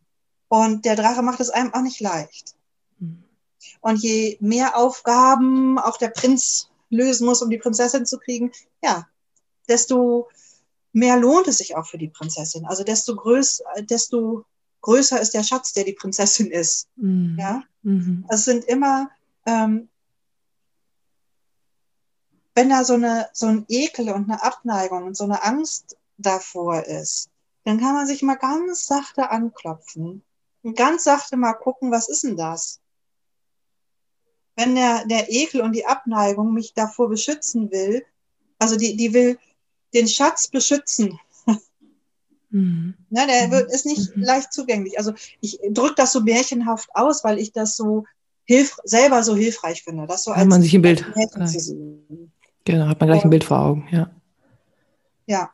Und 0.49 0.85
der 0.85 0.97
Drache 0.97 1.23
macht 1.23 1.41
es 1.41 1.51
einem 1.51 1.75
auch 1.75 1.83
nicht 1.83 2.01
leicht. 2.01 2.56
Und 3.81 4.03
je 4.03 4.37
mehr 4.41 4.77
Aufgaben 4.77 5.79
auch 5.79 5.97
der 5.97 6.09
Prinz 6.09 6.71
lösen 6.91 7.27
muss, 7.27 7.43
um 7.43 7.51
die 7.51 7.59
Prinzessin 7.59 8.07
zu 8.07 8.19
kriegen, 8.19 8.53
ja, 8.83 9.07
desto 9.69 10.29
mehr 10.93 11.19
lohnt 11.19 11.49
es 11.49 11.59
sich 11.59 11.77
auch 11.77 11.87
für 11.87 11.99
die 11.99 12.09
Prinzessin. 12.09 12.65
Also 12.65 12.85
desto, 12.85 13.17
größ, 13.17 13.63
desto 13.81 14.45
größer 14.81 15.21
ist 15.21 15.35
der 15.35 15.43
Schatz, 15.43 15.73
der 15.73 15.85
die 15.85 15.93
Prinzessin 15.93 16.51
ist. 16.51 16.89
Mhm. 16.97 17.37
Ja? 17.39 17.63
Mhm. 17.83 18.25
Also 18.29 18.39
es 18.39 18.45
sind 18.45 18.65
immer, 18.65 19.11
ähm, 19.45 19.89
wenn 22.55 22.71
da 22.71 22.85
so, 22.85 22.95
eine, 22.95 23.29
so 23.33 23.47
ein 23.47 23.67
Ekel 23.69 24.11
und 24.11 24.31
eine 24.31 24.43
Abneigung 24.43 25.05
und 25.05 25.17
so 25.17 25.25
eine 25.25 25.43
Angst 25.45 25.97
davor 26.17 26.83
ist, 26.85 27.29
dann 27.65 27.79
kann 27.79 27.95
man 27.95 28.07
sich 28.07 28.23
mal 28.23 28.37
ganz 28.37 28.87
sachte 28.87 29.31
anklopfen 29.31 30.23
und 30.63 30.77
ganz 30.77 31.05
sachte 31.05 31.37
mal 31.37 31.55
gucken, 31.55 31.91
was 31.91 32.09
ist 32.09 32.25
denn 32.25 32.37
das? 32.37 32.81
Wenn 34.57 34.75
der, 34.75 35.05
der 35.07 35.31
Ekel 35.31 35.61
und 35.61 35.73
die 35.73 35.87
Abneigung 35.87 36.53
mich 36.53 36.75
davor 36.75 37.09
beschützen 37.09 37.71
will, 37.71 38.05
also 38.59 38.77
die, 38.77 38.97
die 38.97 39.13
will 39.13 39.39
den 39.95 40.09
Schatz 40.09 40.49
beschützen. 40.49 41.19
Mhm. 42.51 42.95
Na, 43.11 43.27
der 43.27 43.49
mhm. 43.49 43.53
wird, 43.53 43.73
ist 43.73 43.87
nicht 43.87 44.17
mhm. 44.17 44.23
leicht 44.23 44.53
zugänglich. 44.53 44.99
Also 44.99 45.13
ich 45.41 45.59
drücke 45.71 45.95
das 45.97 46.13
so 46.13 46.21
märchenhaft 46.21 46.89
aus, 46.95 47.23
weil 47.25 47.39
ich 47.39 47.53
das 47.53 47.77
so 47.77 48.05
hilf, 48.45 48.77
selber 48.85 49.23
so 49.23 49.37
hilfreich 49.37 49.83
finde. 49.83 50.07
Das 50.07 50.25
so 50.25 50.35
hat 50.35 50.47
man 50.47 50.63
sich 50.63 50.75
ein 50.75 50.83
Bild. 50.83 51.05
Genau, 52.65 52.87
hat 52.89 53.01
man 53.01 53.09
gleich 53.09 53.25
ein 53.25 53.31
Bild 53.31 53.45
vor 53.45 53.61
Augen, 53.61 53.89
ja. 53.91 54.11
Ja. 55.27 55.51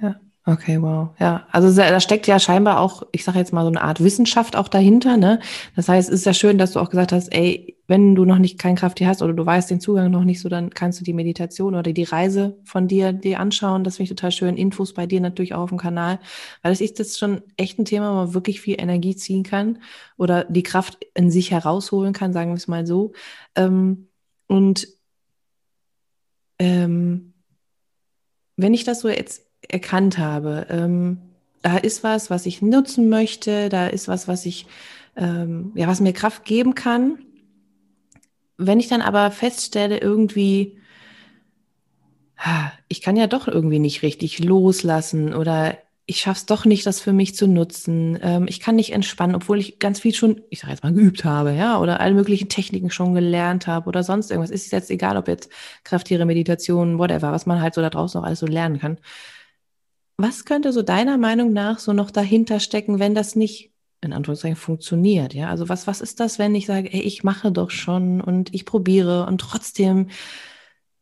Ja. 0.00 0.20
Okay, 0.48 0.80
wow. 0.80 1.08
Ja, 1.18 1.44
also 1.50 1.74
da 1.76 1.98
steckt 1.98 2.28
ja 2.28 2.38
scheinbar 2.38 2.78
auch, 2.78 3.02
ich 3.10 3.24
sage 3.24 3.36
jetzt 3.38 3.52
mal 3.52 3.62
so 3.62 3.68
eine 3.68 3.82
Art 3.82 4.00
Wissenschaft 4.00 4.54
auch 4.54 4.68
dahinter, 4.68 5.16
ne? 5.16 5.40
Das 5.74 5.88
heißt, 5.88 6.08
es 6.08 6.20
ist 6.20 6.24
ja 6.24 6.34
schön, 6.34 6.56
dass 6.56 6.70
du 6.70 6.78
auch 6.78 6.88
gesagt 6.88 7.10
hast, 7.10 7.34
ey, 7.34 7.76
wenn 7.88 8.14
du 8.14 8.24
noch 8.24 8.38
nicht 8.38 8.56
kein 8.56 8.76
Krafttier 8.76 9.08
hast 9.08 9.22
oder 9.22 9.32
du 9.32 9.44
weißt 9.44 9.68
den 9.70 9.80
Zugang 9.80 10.08
noch 10.12 10.22
nicht 10.22 10.40
so, 10.40 10.48
dann 10.48 10.70
kannst 10.70 11.00
du 11.00 11.04
die 11.04 11.14
Meditation 11.14 11.74
oder 11.74 11.92
die 11.92 12.04
Reise 12.04 12.58
von 12.62 12.86
dir 12.86 13.12
dir 13.12 13.40
anschauen. 13.40 13.82
Das 13.82 13.96
finde 13.96 14.04
ich 14.12 14.16
total 14.16 14.30
schön. 14.30 14.56
Infos 14.56 14.94
bei 14.94 15.06
dir 15.06 15.20
natürlich 15.20 15.52
auch 15.52 15.62
auf 15.62 15.70
dem 15.70 15.78
Kanal, 15.78 16.20
weil 16.62 16.70
das 16.70 16.80
ist 16.80 17.00
das 17.00 17.18
schon 17.18 17.42
echt 17.56 17.80
ein 17.80 17.84
Thema, 17.84 18.12
wo 18.12 18.14
man 18.14 18.34
wirklich 18.34 18.60
viel 18.60 18.80
Energie 18.80 19.16
ziehen 19.16 19.42
kann 19.42 19.78
oder 20.16 20.44
die 20.44 20.62
Kraft 20.62 20.98
in 21.14 21.28
sich 21.32 21.50
herausholen 21.50 22.12
kann, 22.12 22.32
sagen 22.32 22.52
wir 22.52 22.56
es 22.56 22.68
mal 22.68 22.86
so. 22.86 23.12
Ähm, 23.56 24.10
und 24.46 24.86
ähm, 26.60 27.32
wenn 28.56 28.74
ich 28.74 28.84
das 28.84 29.00
so 29.00 29.08
jetzt 29.08 29.45
erkannt 29.68 30.18
habe. 30.18 30.66
Ähm, 30.70 31.18
da 31.62 31.76
ist 31.78 32.04
was, 32.04 32.30
was 32.30 32.46
ich 32.46 32.62
nutzen 32.62 33.08
möchte, 33.08 33.68
da 33.68 33.88
ist 33.88 34.08
was, 34.08 34.28
was 34.28 34.46
ich, 34.46 34.66
ähm, 35.16 35.72
ja, 35.74 35.88
was 35.88 36.00
mir 36.00 36.12
Kraft 36.12 36.44
geben 36.44 36.74
kann. 36.74 37.18
Wenn 38.56 38.80
ich 38.80 38.88
dann 38.88 39.02
aber 39.02 39.30
feststelle, 39.30 39.98
irgendwie, 39.98 40.78
ich 42.88 43.02
kann 43.02 43.16
ja 43.16 43.26
doch 43.26 43.48
irgendwie 43.48 43.78
nicht 43.78 44.02
richtig 44.02 44.38
loslassen 44.38 45.34
oder 45.34 45.76
ich 46.08 46.18
schaffe 46.20 46.38
es 46.38 46.46
doch 46.46 46.64
nicht, 46.64 46.86
das 46.86 47.00
für 47.00 47.12
mich 47.12 47.34
zu 47.34 47.48
nutzen. 47.48 48.16
Ähm, 48.22 48.46
ich 48.48 48.60
kann 48.60 48.76
nicht 48.76 48.92
entspannen, 48.92 49.34
obwohl 49.34 49.58
ich 49.58 49.80
ganz 49.80 49.98
viel 49.98 50.14
schon, 50.14 50.40
ich 50.50 50.60
sage 50.60 50.72
jetzt 50.72 50.84
mal, 50.84 50.92
geübt 50.92 51.24
habe, 51.24 51.52
ja, 51.52 51.80
oder 51.80 51.98
alle 52.00 52.14
möglichen 52.14 52.48
Techniken 52.48 52.90
schon 52.90 53.14
gelernt 53.14 53.66
habe 53.66 53.88
oder 53.88 54.04
sonst 54.04 54.30
irgendwas. 54.30 54.50
Ist 54.50 54.70
jetzt 54.70 54.90
egal, 54.90 55.16
ob 55.16 55.26
jetzt 55.26 55.50
Krafttiere, 55.82 56.24
Meditation, 56.24 56.98
whatever, 56.98 57.32
was 57.32 57.46
man 57.46 57.60
halt 57.60 57.74
so 57.74 57.80
da 57.80 57.90
draußen 57.90 58.20
noch 58.20 58.26
alles 58.26 58.38
so 58.38 58.46
lernen 58.46 58.78
kann. 58.78 58.98
Was 60.18 60.44
könnte 60.46 60.72
so 60.72 60.82
deiner 60.82 61.18
Meinung 61.18 61.52
nach 61.52 61.78
so 61.78 61.92
noch 61.92 62.10
dahinter 62.10 62.58
stecken, 62.60 62.98
wenn 62.98 63.14
das 63.14 63.36
nicht 63.36 63.72
in 64.00 64.12
Anführungszeichen 64.12 64.56
funktioniert? 64.56 65.34
Ja, 65.34 65.50
also 65.50 65.68
was, 65.68 65.86
was 65.86 66.00
ist 66.00 66.20
das, 66.20 66.38
wenn 66.38 66.54
ich 66.54 66.66
sage, 66.66 66.92
ey, 66.92 67.00
ich 67.02 67.22
mache 67.24 67.52
doch 67.52 67.70
schon 67.70 68.20
und 68.20 68.54
ich 68.54 68.64
probiere 68.64 69.26
und 69.26 69.40
trotzdem 69.40 70.08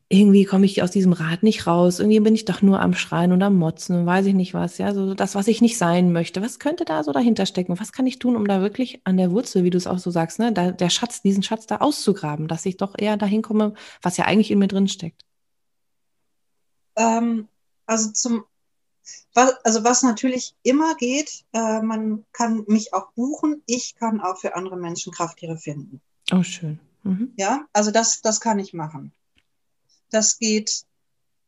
irgendwie 0.09 0.45
komme 0.45 0.67
ich 0.67 0.83
aus 0.83 0.91
diesem 0.91 1.13
Rad 1.13 1.43
nicht 1.43 1.67
raus. 1.67 1.99
Irgendwie 1.99 2.21
bin 2.21 2.35
ich 2.35 2.45
doch 2.45 2.63
nur 2.63 2.81
am 2.81 2.95
Schreien 2.95 3.33
und 3.33 3.43
am 3.43 3.57
Motzen 3.57 3.97
und 3.99 4.07
weiß 4.07 4.27
ich 4.27 4.35
nicht 4.35 4.55
was. 4.55 4.79
Ja, 4.79 4.95
so 4.95 5.15
das, 5.15 5.35
was 5.35 5.49
ich 5.49 5.61
nicht 5.63 5.79
sein 5.79 6.13
möchte. 6.13 6.43
Was 6.43 6.59
könnte 6.59 6.85
da 6.85 7.03
so 7.03 7.13
dahinter 7.13 7.47
stecken? 7.47 7.79
Was 7.81 7.93
kann 7.93 8.07
ich 8.07 8.19
tun, 8.19 8.37
um 8.37 8.47
da 8.47 8.61
wirklich 8.61 9.01
an 9.05 9.17
der 9.17 9.31
Wurzel, 9.33 9.65
wie 9.65 9.71
du 9.71 9.79
es 9.79 9.87
auch 9.87 9.99
so 9.99 10.11
sagst, 10.11 10.39
ne, 10.39 10.53
da, 10.53 10.71
der 10.73 10.91
Schatz, 10.91 11.23
diesen 11.23 11.43
Schatz 11.43 11.67
da 11.67 11.79
auszugraben, 11.79 12.49
dass 12.49 12.67
ich 12.67 12.77
doch 12.77 12.95
eher 12.99 13.17
dahin 13.17 13.43
komme, 13.43 13.75
was 14.03 14.17
ja 14.17 14.27
eigentlich 14.27 14.51
in 14.51 14.59
mir 14.59 14.69
drin 14.69 14.89
steckt? 14.89 15.23
Ähm, 16.97 17.49
also 17.87 18.13
zum 18.13 18.45
was, 19.35 19.53
also 19.65 19.85
was 19.85 20.03
natürlich 20.03 20.55
immer 20.63 20.95
geht, 20.97 21.45
äh, 21.53 21.83
man 21.83 22.25
kann 22.33 22.65
mich 22.67 22.93
auch 22.95 23.13
buchen, 23.13 23.63
ich 23.67 23.95
kann 23.97 24.21
auch 24.21 24.39
für 24.39 24.55
andere 24.55 24.77
Menschen 24.77 25.13
Krafttiere 25.13 25.57
finden. 25.57 26.01
Oh, 26.33 26.43
schön. 26.43 26.79
Mhm. 27.03 27.33
Ja, 27.37 27.67
also 27.73 27.91
das, 27.91 28.23
das 28.23 28.41
kann 28.41 28.59
ich 28.59 28.73
machen. 28.73 29.13
Das 30.11 30.39
geht 30.39 30.85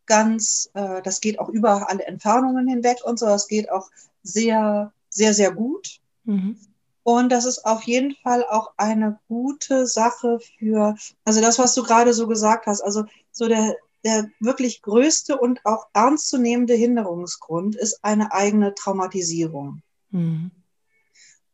ganz, 0.06 0.70
äh, 0.74 1.02
das 1.02 1.20
geht 1.20 1.38
auch 1.38 1.48
über 1.48 1.88
alle 1.90 2.04
Entfernungen 2.04 2.68
hinweg 2.68 2.98
und 3.04 3.18
so, 3.18 3.26
das 3.26 3.48
geht 3.48 3.70
auch 3.70 3.90
sehr, 4.22 4.92
sehr, 5.10 5.34
sehr 5.34 5.52
gut. 5.52 6.00
Mhm. 6.24 6.56
Und 7.02 7.30
das 7.30 7.44
ist 7.44 7.64
auf 7.64 7.84
jeden 7.84 8.16
Fall 8.16 8.44
auch 8.44 8.72
eine 8.76 9.20
gute 9.28 9.86
Sache 9.86 10.40
für, 10.58 10.96
also 11.24 11.40
das, 11.40 11.58
was 11.58 11.72
du 11.74 11.84
gerade 11.84 12.12
so 12.12 12.26
gesagt 12.26 12.66
hast, 12.66 12.80
also 12.80 13.04
so 13.30 13.46
der, 13.46 13.76
der 14.06 14.30
wirklich 14.38 14.82
größte 14.82 15.36
und 15.36 15.66
auch 15.66 15.88
ernstzunehmende 15.92 16.74
Hinderungsgrund 16.74 17.74
ist 17.74 18.04
eine 18.04 18.32
eigene 18.32 18.72
Traumatisierung. 18.72 19.82
Mhm. 20.10 20.52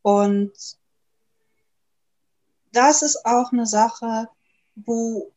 Und 0.03 0.53
das 2.71 3.01
ist 3.01 3.25
auch 3.25 3.51
eine 3.51 3.65
Sache, 3.65 4.29
wo 4.75 5.31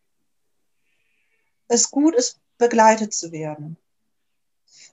es 1.68 1.90
gut 1.90 2.14
ist, 2.14 2.38
begleitet 2.58 3.14
zu 3.14 3.32
werden. 3.32 3.78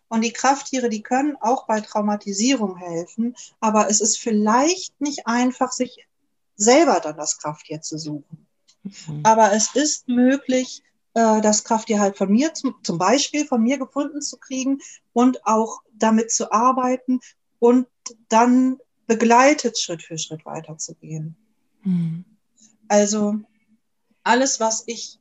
Und 0.07 0.21
die 0.21 0.31
Krafttiere, 0.31 0.87
die 0.87 1.03
können 1.03 1.35
auch 1.41 1.67
bei 1.67 1.81
Traumatisierung 1.81 2.77
helfen, 2.77 3.35
aber 3.59 3.89
es 3.89 3.99
ist 3.99 4.17
vielleicht 4.17 5.01
nicht 5.01 5.27
einfach, 5.27 5.73
sich 5.73 6.07
selber 6.55 7.01
dann 7.01 7.17
das 7.17 7.37
Krafttier 7.37 7.81
zu 7.81 7.97
suchen. 7.97 8.47
Mhm. 8.83 9.23
Aber 9.23 9.51
es 9.51 9.75
ist 9.75 10.07
möglich, 10.07 10.83
äh, 11.13 11.41
das 11.41 11.63
Krafttier 11.63 11.99
halt 11.99 12.17
von 12.17 12.31
mir, 12.31 12.53
zum, 12.53 12.75
zum 12.83 12.97
Beispiel 12.97 13.45
von 13.45 13.61
mir 13.61 13.77
gefunden 13.77 14.21
zu 14.21 14.37
kriegen 14.37 14.79
und 15.13 15.45
auch 15.45 15.81
damit 15.93 16.31
zu 16.31 16.51
arbeiten 16.51 17.19
und 17.59 17.87
dann 18.29 18.77
begleitet 19.07 19.77
Schritt 19.77 20.03
für 20.03 20.17
Schritt 20.17 20.45
weiterzugehen. 20.45 21.35
Mhm. 21.83 22.25
Also 22.87 23.39
alles, 24.23 24.59
was 24.59 24.83
ich 24.87 25.19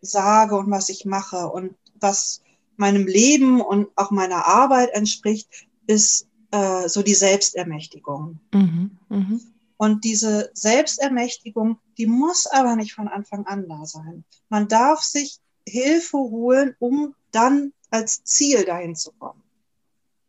sage 0.00 0.56
und 0.56 0.70
was 0.70 0.88
ich 0.88 1.04
mache 1.04 1.48
und 1.48 1.74
was 2.00 2.42
meinem 2.76 3.06
Leben 3.06 3.60
und 3.60 3.88
auch 3.96 4.10
meiner 4.10 4.46
Arbeit 4.46 4.90
entspricht, 4.92 5.48
ist 5.86 6.26
äh, 6.50 6.88
so 6.88 7.02
die 7.02 7.14
Selbstermächtigung. 7.14 8.40
Mhm, 8.52 8.98
mh. 9.08 9.40
Und 9.80 10.04
diese 10.04 10.50
Selbstermächtigung, 10.52 11.78
die 11.96 12.04
muss 12.04 12.46
aber 12.46 12.76
nicht 12.76 12.92
von 12.92 13.08
Anfang 13.08 13.46
an 13.46 13.66
da 13.66 13.86
sein. 13.86 14.24
Man 14.50 14.68
darf 14.68 15.00
sich 15.00 15.38
Hilfe 15.66 16.18
holen, 16.18 16.76
um 16.80 17.14
dann 17.30 17.72
als 17.88 18.22
Ziel 18.24 18.66
dahin 18.66 18.94
zu 18.94 19.10
kommen. 19.12 19.42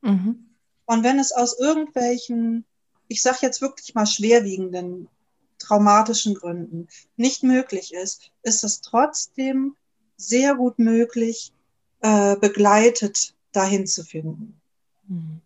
Mhm. 0.03 0.55
Und 0.85 1.03
wenn 1.03 1.19
es 1.19 1.33
aus 1.33 1.59
irgendwelchen, 1.59 2.63
ich 3.09 3.21
sage 3.21 3.39
jetzt 3.41 3.59
wirklich 3.59 3.93
mal 3.93 4.05
schwerwiegenden, 4.05 5.09
traumatischen 5.57 6.33
Gründen 6.33 6.87
nicht 7.17 7.43
möglich 7.43 7.93
ist, 7.93 8.31
ist 8.43 8.63
es 8.63 8.79
trotzdem 8.79 9.75
sehr 10.15 10.55
gut 10.55 10.79
möglich, 10.79 11.51
äh, 11.99 12.37
begleitet 12.37 13.35
dahin 13.51 13.85
zu 13.85 14.05
finden. 14.05 14.61
Mhm. 15.09 15.41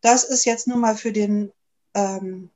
Das 0.00 0.24
ist 0.24 0.44
jetzt 0.44 0.66
nur 0.66 0.78
mal 0.78 0.96
für 0.96 1.12
den, 1.12 1.52
ähm, 1.94 2.50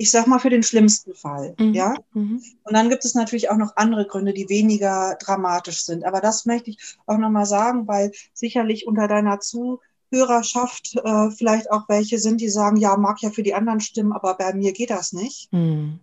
ich 0.00 0.10
sag 0.10 0.26
mal, 0.26 0.38
für 0.38 0.48
den 0.48 0.62
schlimmsten 0.62 1.14
Fall. 1.14 1.54
Mhm. 1.58 1.74
Ja? 1.74 1.94
Mhm. 2.14 2.42
Und 2.64 2.72
dann 2.72 2.88
gibt 2.88 3.04
es 3.04 3.14
natürlich 3.14 3.50
auch 3.50 3.58
noch 3.58 3.76
andere 3.76 4.06
Gründe, 4.06 4.32
die 4.32 4.48
weniger 4.48 5.18
dramatisch 5.20 5.84
sind. 5.84 6.06
Aber 6.06 6.22
das 6.22 6.46
möchte 6.46 6.70
ich 6.70 6.96
auch 7.04 7.18
nochmal 7.18 7.44
sagen, 7.44 7.86
weil 7.86 8.10
sicherlich 8.32 8.86
unter 8.86 9.08
deiner 9.08 9.40
Zuhörerschaft 9.40 10.96
äh, 11.04 11.30
vielleicht 11.32 11.70
auch 11.70 11.86
welche 11.90 12.18
sind, 12.18 12.40
die 12.40 12.48
sagen, 12.48 12.78
ja, 12.78 12.96
mag 12.96 13.20
ja 13.20 13.28
für 13.28 13.42
die 13.42 13.52
anderen 13.52 13.80
stimmen, 13.80 14.14
aber 14.14 14.38
bei 14.38 14.54
mir 14.54 14.72
geht 14.72 14.88
das 14.88 15.12
nicht. 15.12 15.52
Mhm. 15.52 16.00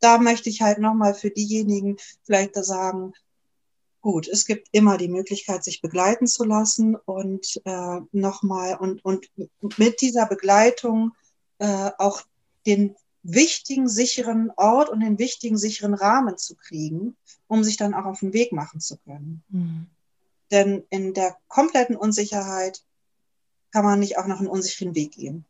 Da 0.00 0.16
möchte 0.16 0.48
ich 0.48 0.62
halt 0.62 0.78
nochmal 0.78 1.12
für 1.12 1.28
diejenigen 1.28 1.98
vielleicht 2.22 2.54
sagen, 2.54 3.12
gut, 4.00 4.26
es 4.26 4.46
gibt 4.46 4.68
immer 4.72 4.96
die 4.96 5.08
Möglichkeit, 5.08 5.64
sich 5.64 5.82
begleiten 5.82 6.26
zu 6.26 6.44
lassen 6.44 6.96
und 6.96 7.60
äh, 7.66 8.00
nochmal 8.10 8.78
und, 8.80 9.04
und 9.04 9.28
mit 9.76 10.00
dieser 10.00 10.24
Begleitung 10.24 11.12
äh, 11.58 11.90
auch 11.98 12.22
den 12.66 12.96
wichtigen, 13.24 13.88
sicheren 13.88 14.52
Ort 14.56 14.90
und 14.90 15.00
den 15.00 15.18
wichtigen, 15.18 15.56
sicheren 15.56 15.94
Rahmen 15.94 16.38
zu 16.38 16.54
kriegen, 16.54 17.16
um 17.48 17.64
sich 17.64 17.76
dann 17.76 17.94
auch 17.94 18.04
auf 18.04 18.20
den 18.20 18.32
Weg 18.32 18.52
machen 18.52 18.80
zu 18.80 18.96
können. 18.98 19.42
Mhm. 19.48 19.86
Denn 20.50 20.84
in 20.90 21.14
der 21.14 21.36
kompletten 21.48 21.96
Unsicherheit 21.96 22.84
kann 23.72 23.84
man 23.84 23.98
nicht 23.98 24.18
auch 24.18 24.26
noch 24.26 24.38
einen 24.38 24.48
unsicheren 24.48 24.94
Weg 24.94 25.12
gehen. 25.12 25.44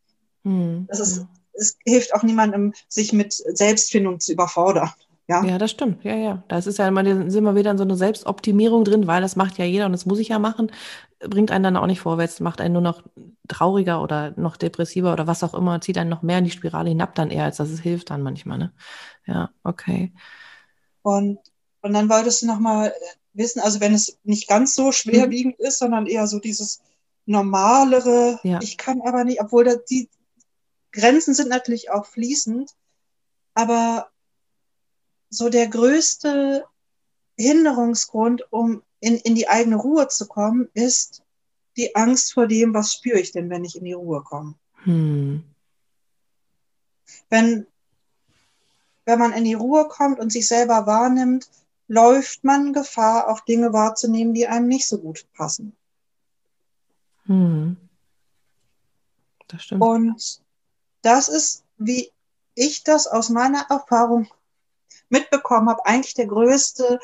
Mhm. 0.45 0.87
Das 0.89 1.01
ist, 1.01 1.27
es 1.53 1.77
hilft 1.85 2.15
auch 2.15 2.23
niemandem, 2.23 2.73
sich 2.89 3.13
mit 3.13 3.33
Selbstfindung 3.33 4.21
zu 4.21 4.33
überfordern. 4.33 4.91
Ja? 5.27 5.43
ja, 5.45 5.57
das 5.57 5.71
stimmt. 5.71 6.05
Ja, 6.05 6.15
ja. 6.15 6.43
Da 6.49 6.59
ist 6.59 6.79
ja 6.79 6.87
immer, 6.87 7.03
sind 7.05 7.45
wir 7.45 7.55
wieder 7.55 7.71
in 7.71 7.79
so 7.79 7.85
eine 7.85 7.97
Selbstoptimierung 7.97 8.85
drin, 8.85 9.07
weil 9.07 9.23
das 9.23 9.37
macht 9.37 9.57
ja 9.57 9.65
jeder 9.65 9.87
und 9.87 9.93
das 9.93 10.05
muss 10.05 10.19
ich 10.19 10.29
ja 10.29 10.39
machen. 10.39 10.71
Bringt 11.19 11.51
einen 11.51 11.65
dann 11.65 11.77
auch 11.79 11.87
nicht 11.87 12.01
vorwärts, 12.01 12.41
macht 12.41 12.61
einen 12.61 12.75
nur 12.75 12.83
noch 12.83 13.03
trauriger 13.49 14.03
oder 14.03 14.35
noch 14.37 14.59
depressiver 14.59 15.13
oder 15.13 15.27
was 15.27 15.43
auch 15.43 15.55
immer, 15.55 15.81
zieht 15.81 15.97
einen 15.97 16.11
noch 16.11 16.23
mehr 16.23 16.39
in 16.39 16.45
die 16.45 16.51
Spirale 16.51 16.91
hinab 16.91 17.15
dann 17.15 17.31
eher, 17.31 17.45
als 17.45 17.57
dass 17.57 17.71
es 17.71 17.81
hilft 17.81 18.11
dann 18.11 18.23
manchmal. 18.23 18.59
Ne? 18.59 18.73
Ja, 19.27 19.51
okay. 19.63 20.13
Und, 21.01 21.39
und 21.81 21.93
dann 21.95 22.11
wolltest 22.11 22.43
du 22.43 22.47
nochmal 22.47 22.93
wissen, 23.33 23.61
also 23.61 23.81
wenn 23.81 23.95
es 23.95 24.19
nicht 24.25 24.47
ganz 24.47 24.75
so 24.75 24.93
schwerwiegend 24.93 25.59
mhm. 25.59 25.67
ist, 25.67 25.79
sondern 25.79 26.07
eher 26.07 26.27
so 26.27 26.39
dieses 26.39 26.83
normalere, 27.25 28.39
ja. 28.43 28.61
ich 28.63 28.77
kann 28.77 29.01
aber 29.01 29.25
nicht, 29.25 29.41
obwohl 29.41 29.65
da 29.65 29.75
die 29.89 30.11
Grenzen 30.93 31.35
sind 31.35 31.49
natürlich 31.49 31.91
auch 31.91 32.05
fließend, 32.05 32.71
aber 33.55 34.09
so 35.35 35.49
der 35.49 35.69
größte 35.69 36.65
Hinderungsgrund, 37.37 38.45
um 38.51 38.83
in, 39.01 39.17
in 39.17 39.35
die 39.35 39.49
eigene 39.49 39.77
Ruhe 39.77 40.09
zu 40.09 40.27
kommen, 40.27 40.69
ist 40.75 41.23
die 41.77 41.95
Angst 41.97 42.33
vor 42.33 42.47
dem, 42.47 42.73
was 42.73 42.93
spüre 42.93 43.19
ich 43.19 43.33
denn, 43.33 43.51
wenn 43.51 43.65
ich 43.65 43.77
in 43.77 43.85
die 43.85 43.93
Ruhe 43.93 44.23
komme. 44.23 44.55
Hm. 44.85 45.43
Wenn, 47.29 47.67
wenn 49.05 49.19
man 49.19 49.33
in 49.33 49.45
die 49.45 49.55
Ruhe 49.55 49.89
kommt 49.89 50.21
und 50.21 50.31
sich 50.31 50.47
selber 50.47 50.87
wahrnimmt, 50.87 51.49
läuft 51.89 52.45
man 52.45 52.73
Gefahr, 52.73 53.29
auch 53.29 53.41
Dinge 53.41 53.73
wahrzunehmen, 53.73 54.35
die 54.35 54.47
einem 54.47 54.69
nicht 54.69 54.87
so 54.87 54.99
gut 54.99 55.27
passen. 55.35 55.77
Hm. 57.27 57.77
Das 59.49 59.65
stimmt. 59.65 59.83
Und 59.83 60.41
das 61.03 61.29
ist, 61.29 61.65
wie 61.77 62.11
ich 62.55 62.85
das 62.85 63.07
aus 63.07 63.29
meiner 63.29 63.67
Erfahrung 63.69 64.29
mitbekommen 65.09 65.69
habe, 65.69 65.85
eigentlich 65.87 66.15
der 66.15 66.27
größte 66.27 66.99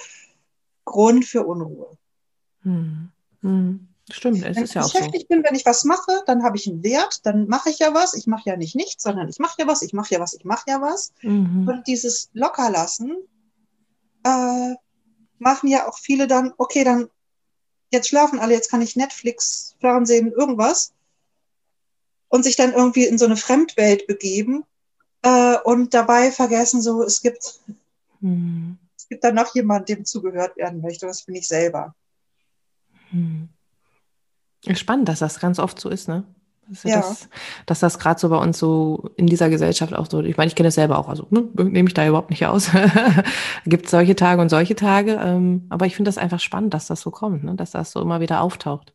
Grund 0.84 1.24
für 1.24 1.46
Unruhe. 1.46 1.96
Hm. 2.62 3.10
Hm. 3.42 3.88
Stimmt, 4.10 4.44
es 4.44 4.56
wenn 4.56 4.64
ist 4.64 4.74
ja 4.74 4.82
auch 4.82 4.88
so. 4.88 4.94
Wenn 4.94 5.04
ich 5.04 5.10
beschäftigt 5.10 5.28
bin, 5.28 5.44
wenn 5.44 5.54
ich 5.54 5.66
was 5.66 5.84
mache, 5.84 6.22
dann 6.26 6.42
habe 6.42 6.56
ich 6.56 6.66
einen 6.66 6.82
Wert, 6.82 7.24
dann 7.24 7.46
mache 7.46 7.70
ich 7.70 7.78
ja 7.78 7.94
was. 7.94 8.14
Ich 8.14 8.26
mache 8.26 8.48
ja 8.48 8.56
nicht 8.56 8.74
nichts, 8.74 9.02
sondern 9.02 9.28
ich 9.28 9.38
mache 9.38 9.56
ja 9.58 9.66
was, 9.66 9.82
ich 9.82 9.92
mache 9.92 10.14
ja 10.14 10.20
was, 10.20 10.34
ich 10.34 10.44
mache 10.44 10.64
ja 10.66 10.80
was. 10.80 11.12
Mhm. 11.22 11.68
Und 11.68 11.86
dieses 11.86 12.30
Lockerlassen 12.32 13.16
äh, 14.24 14.74
machen 15.38 15.68
ja 15.68 15.88
auch 15.88 15.98
viele 15.98 16.26
dann, 16.26 16.52
okay, 16.58 16.84
dann 16.84 17.08
jetzt 17.90 18.08
schlafen 18.08 18.38
alle, 18.38 18.54
jetzt 18.54 18.70
kann 18.70 18.82
ich 18.82 18.96
Netflix, 18.96 19.76
Fernsehen, 19.80 20.32
irgendwas. 20.32 20.92
Und 22.28 22.44
sich 22.44 22.56
dann 22.56 22.72
irgendwie 22.72 23.06
in 23.06 23.18
so 23.18 23.24
eine 23.24 23.36
Fremdwelt 23.36 24.06
begeben 24.06 24.64
äh, 25.22 25.56
und 25.64 25.94
dabei 25.94 26.30
vergessen, 26.30 26.80
so, 26.80 27.02
es 27.02 27.22
gibt 27.22 27.60
hm. 28.20 28.78
Es 28.96 29.08
gibt 29.08 29.24
dann 29.24 29.34
noch 29.34 29.54
jemand, 29.54 29.88
dem 29.88 30.04
zugehört 30.04 30.56
werden 30.56 30.80
möchte. 30.80 31.06
Das 31.06 31.24
bin 31.24 31.34
ich 31.36 31.48
selber. 31.48 31.94
Hm. 33.10 33.48
Spannend, 34.74 35.08
dass 35.08 35.20
das 35.20 35.40
ganz 35.40 35.58
oft 35.58 35.80
so 35.80 35.88
ist, 35.88 36.06
ne? 36.06 36.24
Das 36.68 36.84
ja. 36.84 37.00
Das, 37.00 37.28
dass 37.66 37.80
das 37.80 37.98
gerade 37.98 38.20
so 38.20 38.28
bei 38.28 38.36
uns 38.36 38.58
so 38.58 39.10
in 39.16 39.26
dieser 39.26 39.50
Gesellschaft 39.50 39.92
auch 39.92 40.08
so, 40.08 40.20
ich 40.22 40.36
meine, 40.36 40.48
ich 40.48 40.54
kenne 40.54 40.68
es 40.68 40.76
selber 40.76 40.98
auch, 40.98 41.08
also 41.08 41.26
ne, 41.30 41.48
nehme 41.56 41.88
ich 41.88 41.94
da 41.94 42.06
überhaupt 42.06 42.30
nicht 42.30 42.46
aus. 42.46 42.70
Gibt 43.66 43.86
es 43.86 43.90
solche 43.90 44.14
Tage 44.14 44.40
und 44.40 44.50
solche 44.50 44.76
Tage, 44.76 45.14
ähm, 45.20 45.66
aber 45.70 45.86
ich 45.86 45.96
finde 45.96 46.08
das 46.08 46.18
einfach 46.18 46.38
spannend, 46.38 46.72
dass 46.72 46.86
das 46.86 47.00
so 47.00 47.10
kommt, 47.10 47.42
ne? 47.42 47.56
dass 47.56 47.72
das 47.72 47.90
so 47.90 48.00
immer 48.00 48.20
wieder 48.20 48.40
auftaucht. 48.40 48.94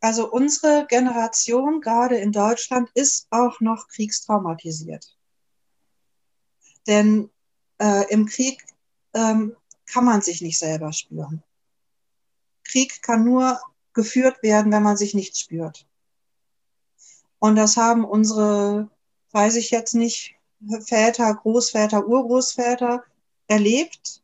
Also 0.00 0.30
unsere 0.30 0.86
Generation, 0.88 1.80
gerade 1.80 2.16
in 2.16 2.32
Deutschland, 2.32 2.90
ist 2.94 3.28
auch 3.30 3.60
noch 3.60 3.86
kriegstraumatisiert. 3.88 5.06
Denn 6.86 7.30
äh, 7.78 8.10
im 8.12 8.26
Krieg 8.26 8.64
ähm, 9.14 9.56
kann 9.86 10.04
man 10.04 10.22
sich 10.22 10.40
nicht 10.40 10.58
selber 10.58 10.92
spüren. 10.92 11.42
Krieg 12.64 13.02
kann 13.02 13.24
nur 13.24 13.60
geführt 13.92 14.42
werden, 14.42 14.72
wenn 14.72 14.82
man 14.82 14.96
sich 14.96 15.14
nicht 15.14 15.36
spürt. 15.36 15.86
Und 17.38 17.56
das 17.56 17.76
haben 17.76 18.04
unsere, 18.04 18.88
weiß 19.32 19.56
ich 19.56 19.70
jetzt 19.70 19.94
nicht, 19.94 20.34
Väter, 20.86 21.34
Großväter, 21.34 22.06
Urgroßväter 22.06 23.04
erlebt. 23.46 24.22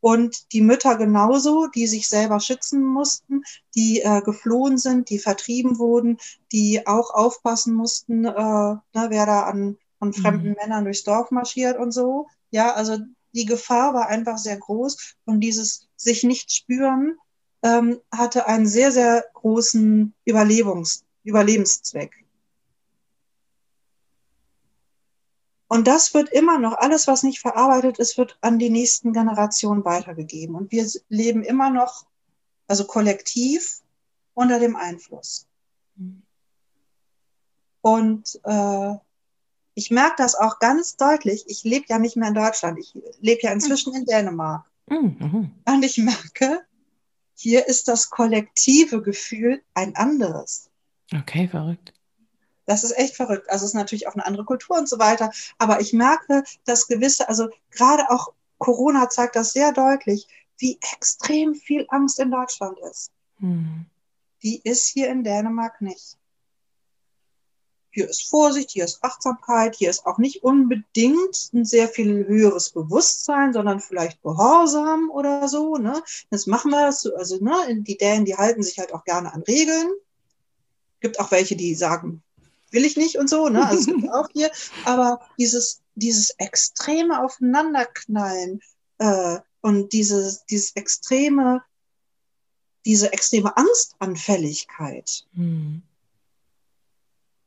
Und 0.00 0.52
die 0.52 0.60
Mütter 0.60 0.96
genauso, 0.96 1.66
die 1.66 1.86
sich 1.86 2.08
selber 2.08 2.38
schützen 2.38 2.84
mussten, 2.84 3.42
die 3.74 4.02
äh, 4.02 4.20
geflohen 4.20 4.78
sind, 4.78 5.10
die 5.10 5.18
vertrieben 5.18 5.78
wurden, 5.78 6.18
die 6.52 6.86
auch 6.86 7.10
aufpassen 7.10 7.74
mussten, 7.74 8.24
äh, 8.24 8.30
ne, 8.30 8.82
wer 8.92 9.26
da 9.26 9.44
an, 9.44 9.78
an 9.98 10.12
fremden 10.12 10.50
mhm. 10.50 10.56
Männern 10.60 10.84
durchs 10.84 11.02
Dorf 11.02 11.30
marschiert 11.30 11.78
und 11.78 11.90
so. 11.90 12.28
Ja, 12.56 12.72
also 12.72 12.96
die 13.34 13.44
Gefahr 13.44 13.92
war 13.92 14.06
einfach 14.08 14.38
sehr 14.38 14.56
groß 14.56 15.16
und 15.26 15.40
dieses 15.40 15.90
sich 15.94 16.24
nicht 16.24 16.50
spüren 16.50 17.18
ähm, 17.62 18.00
hatte 18.10 18.46
einen 18.46 18.66
sehr, 18.66 18.92
sehr 18.92 19.26
großen 19.34 20.14
Überlebungs 20.24 21.04
Überlebenszweck. 21.22 22.24
Und 25.68 25.86
das 25.86 26.14
wird 26.14 26.30
immer 26.30 26.58
noch, 26.58 26.78
alles, 26.78 27.06
was 27.06 27.24
nicht 27.24 27.40
verarbeitet 27.40 27.98
ist, 27.98 28.16
wird 28.16 28.38
an 28.40 28.58
die 28.58 28.70
nächsten 28.70 29.12
Generationen 29.12 29.84
weitergegeben. 29.84 30.56
Und 30.56 30.72
wir 30.72 30.88
leben 31.10 31.42
immer 31.42 31.68
noch, 31.68 32.06
also 32.68 32.86
kollektiv, 32.86 33.82
unter 34.32 34.58
dem 34.60 34.76
Einfluss. 34.76 35.46
Mhm. 35.96 36.22
Und 37.82 38.40
äh, 38.44 38.94
ich 39.76 39.90
merke 39.90 40.14
das 40.16 40.34
auch 40.34 40.58
ganz 40.58 40.96
deutlich. 40.96 41.44
Ich 41.48 41.62
lebe 41.62 41.84
ja 41.88 41.98
nicht 41.98 42.16
mehr 42.16 42.28
in 42.28 42.34
Deutschland. 42.34 42.78
Ich 42.78 42.94
lebe 43.20 43.42
ja 43.42 43.52
inzwischen 43.52 43.94
in 43.94 44.06
Dänemark. 44.06 44.64
Mhm. 44.88 45.52
Und 45.66 45.84
ich 45.84 45.98
merke, 45.98 46.64
hier 47.34 47.68
ist 47.68 47.86
das 47.86 48.08
kollektive 48.08 49.02
Gefühl 49.02 49.62
ein 49.74 49.94
anderes. 49.94 50.70
Okay, 51.14 51.46
verrückt. 51.46 51.92
Das 52.64 52.84
ist 52.84 52.96
echt 52.96 53.16
verrückt. 53.16 53.50
Also 53.50 53.66
es 53.66 53.72
ist 53.72 53.74
natürlich 53.74 54.08
auch 54.08 54.14
eine 54.14 54.24
andere 54.24 54.46
Kultur 54.46 54.78
und 54.78 54.88
so 54.88 54.98
weiter. 54.98 55.30
Aber 55.58 55.78
ich 55.80 55.92
merke, 55.92 56.42
dass 56.64 56.88
gewisse, 56.88 57.28
also 57.28 57.50
gerade 57.70 58.08
auch 58.08 58.32
Corona 58.56 59.10
zeigt 59.10 59.36
das 59.36 59.52
sehr 59.52 59.72
deutlich, 59.72 60.26
wie 60.56 60.78
extrem 60.94 61.54
viel 61.54 61.84
Angst 61.90 62.18
in 62.18 62.30
Deutschland 62.30 62.78
ist. 62.90 63.12
Hm. 63.40 63.84
Die 64.42 64.58
ist 64.64 64.86
hier 64.86 65.10
in 65.10 65.22
Dänemark 65.22 65.82
nicht. 65.82 66.16
Hier 67.96 68.10
ist 68.10 68.28
Vorsicht, 68.28 68.72
hier 68.72 68.84
ist 68.84 69.02
Achtsamkeit, 69.02 69.74
hier 69.74 69.88
ist 69.88 70.04
auch 70.04 70.18
nicht 70.18 70.44
unbedingt 70.44 71.50
ein 71.54 71.64
sehr 71.64 71.88
viel 71.88 72.26
höheres 72.26 72.68
Bewusstsein, 72.68 73.54
sondern 73.54 73.80
vielleicht 73.80 74.20
Gehorsam 74.22 75.08
oder 75.10 75.48
so. 75.48 75.78
Ne? 75.78 76.02
Das 76.28 76.46
machen 76.46 76.72
wir, 76.72 76.88
also 76.88 77.38
ne, 77.40 77.54
die 77.80 77.96
Dänen, 77.96 78.26
die 78.26 78.36
halten 78.36 78.62
sich 78.62 78.78
halt 78.78 78.92
auch 78.92 79.02
gerne 79.04 79.32
an 79.32 79.40
Regeln. 79.44 79.88
Gibt 81.00 81.18
auch 81.18 81.30
welche, 81.30 81.56
die 81.56 81.74
sagen, 81.74 82.22
will 82.70 82.84
ich 82.84 82.98
nicht 82.98 83.16
und 83.16 83.30
so, 83.30 83.48
ne? 83.48 83.66
Also 83.66 83.80
es 83.80 83.86
gibt 83.86 84.12
auch 84.12 84.28
hier, 84.30 84.50
aber 84.84 85.22
dieses, 85.38 85.80
dieses 85.94 86.34
extreme 86.36 87.24
Aufeinanderknallen 87.24 88.60
äh, 88.98 89.38
und 89.62 89.94
dieses, 89.94 90.44
dieses 90.44 90.76
extreme, 90.76 91.62
diese 92.84 93.10
extreme 93.14 93.56
Angstanfälligkeit, 93.56 95.24
hm. 95.34 95.80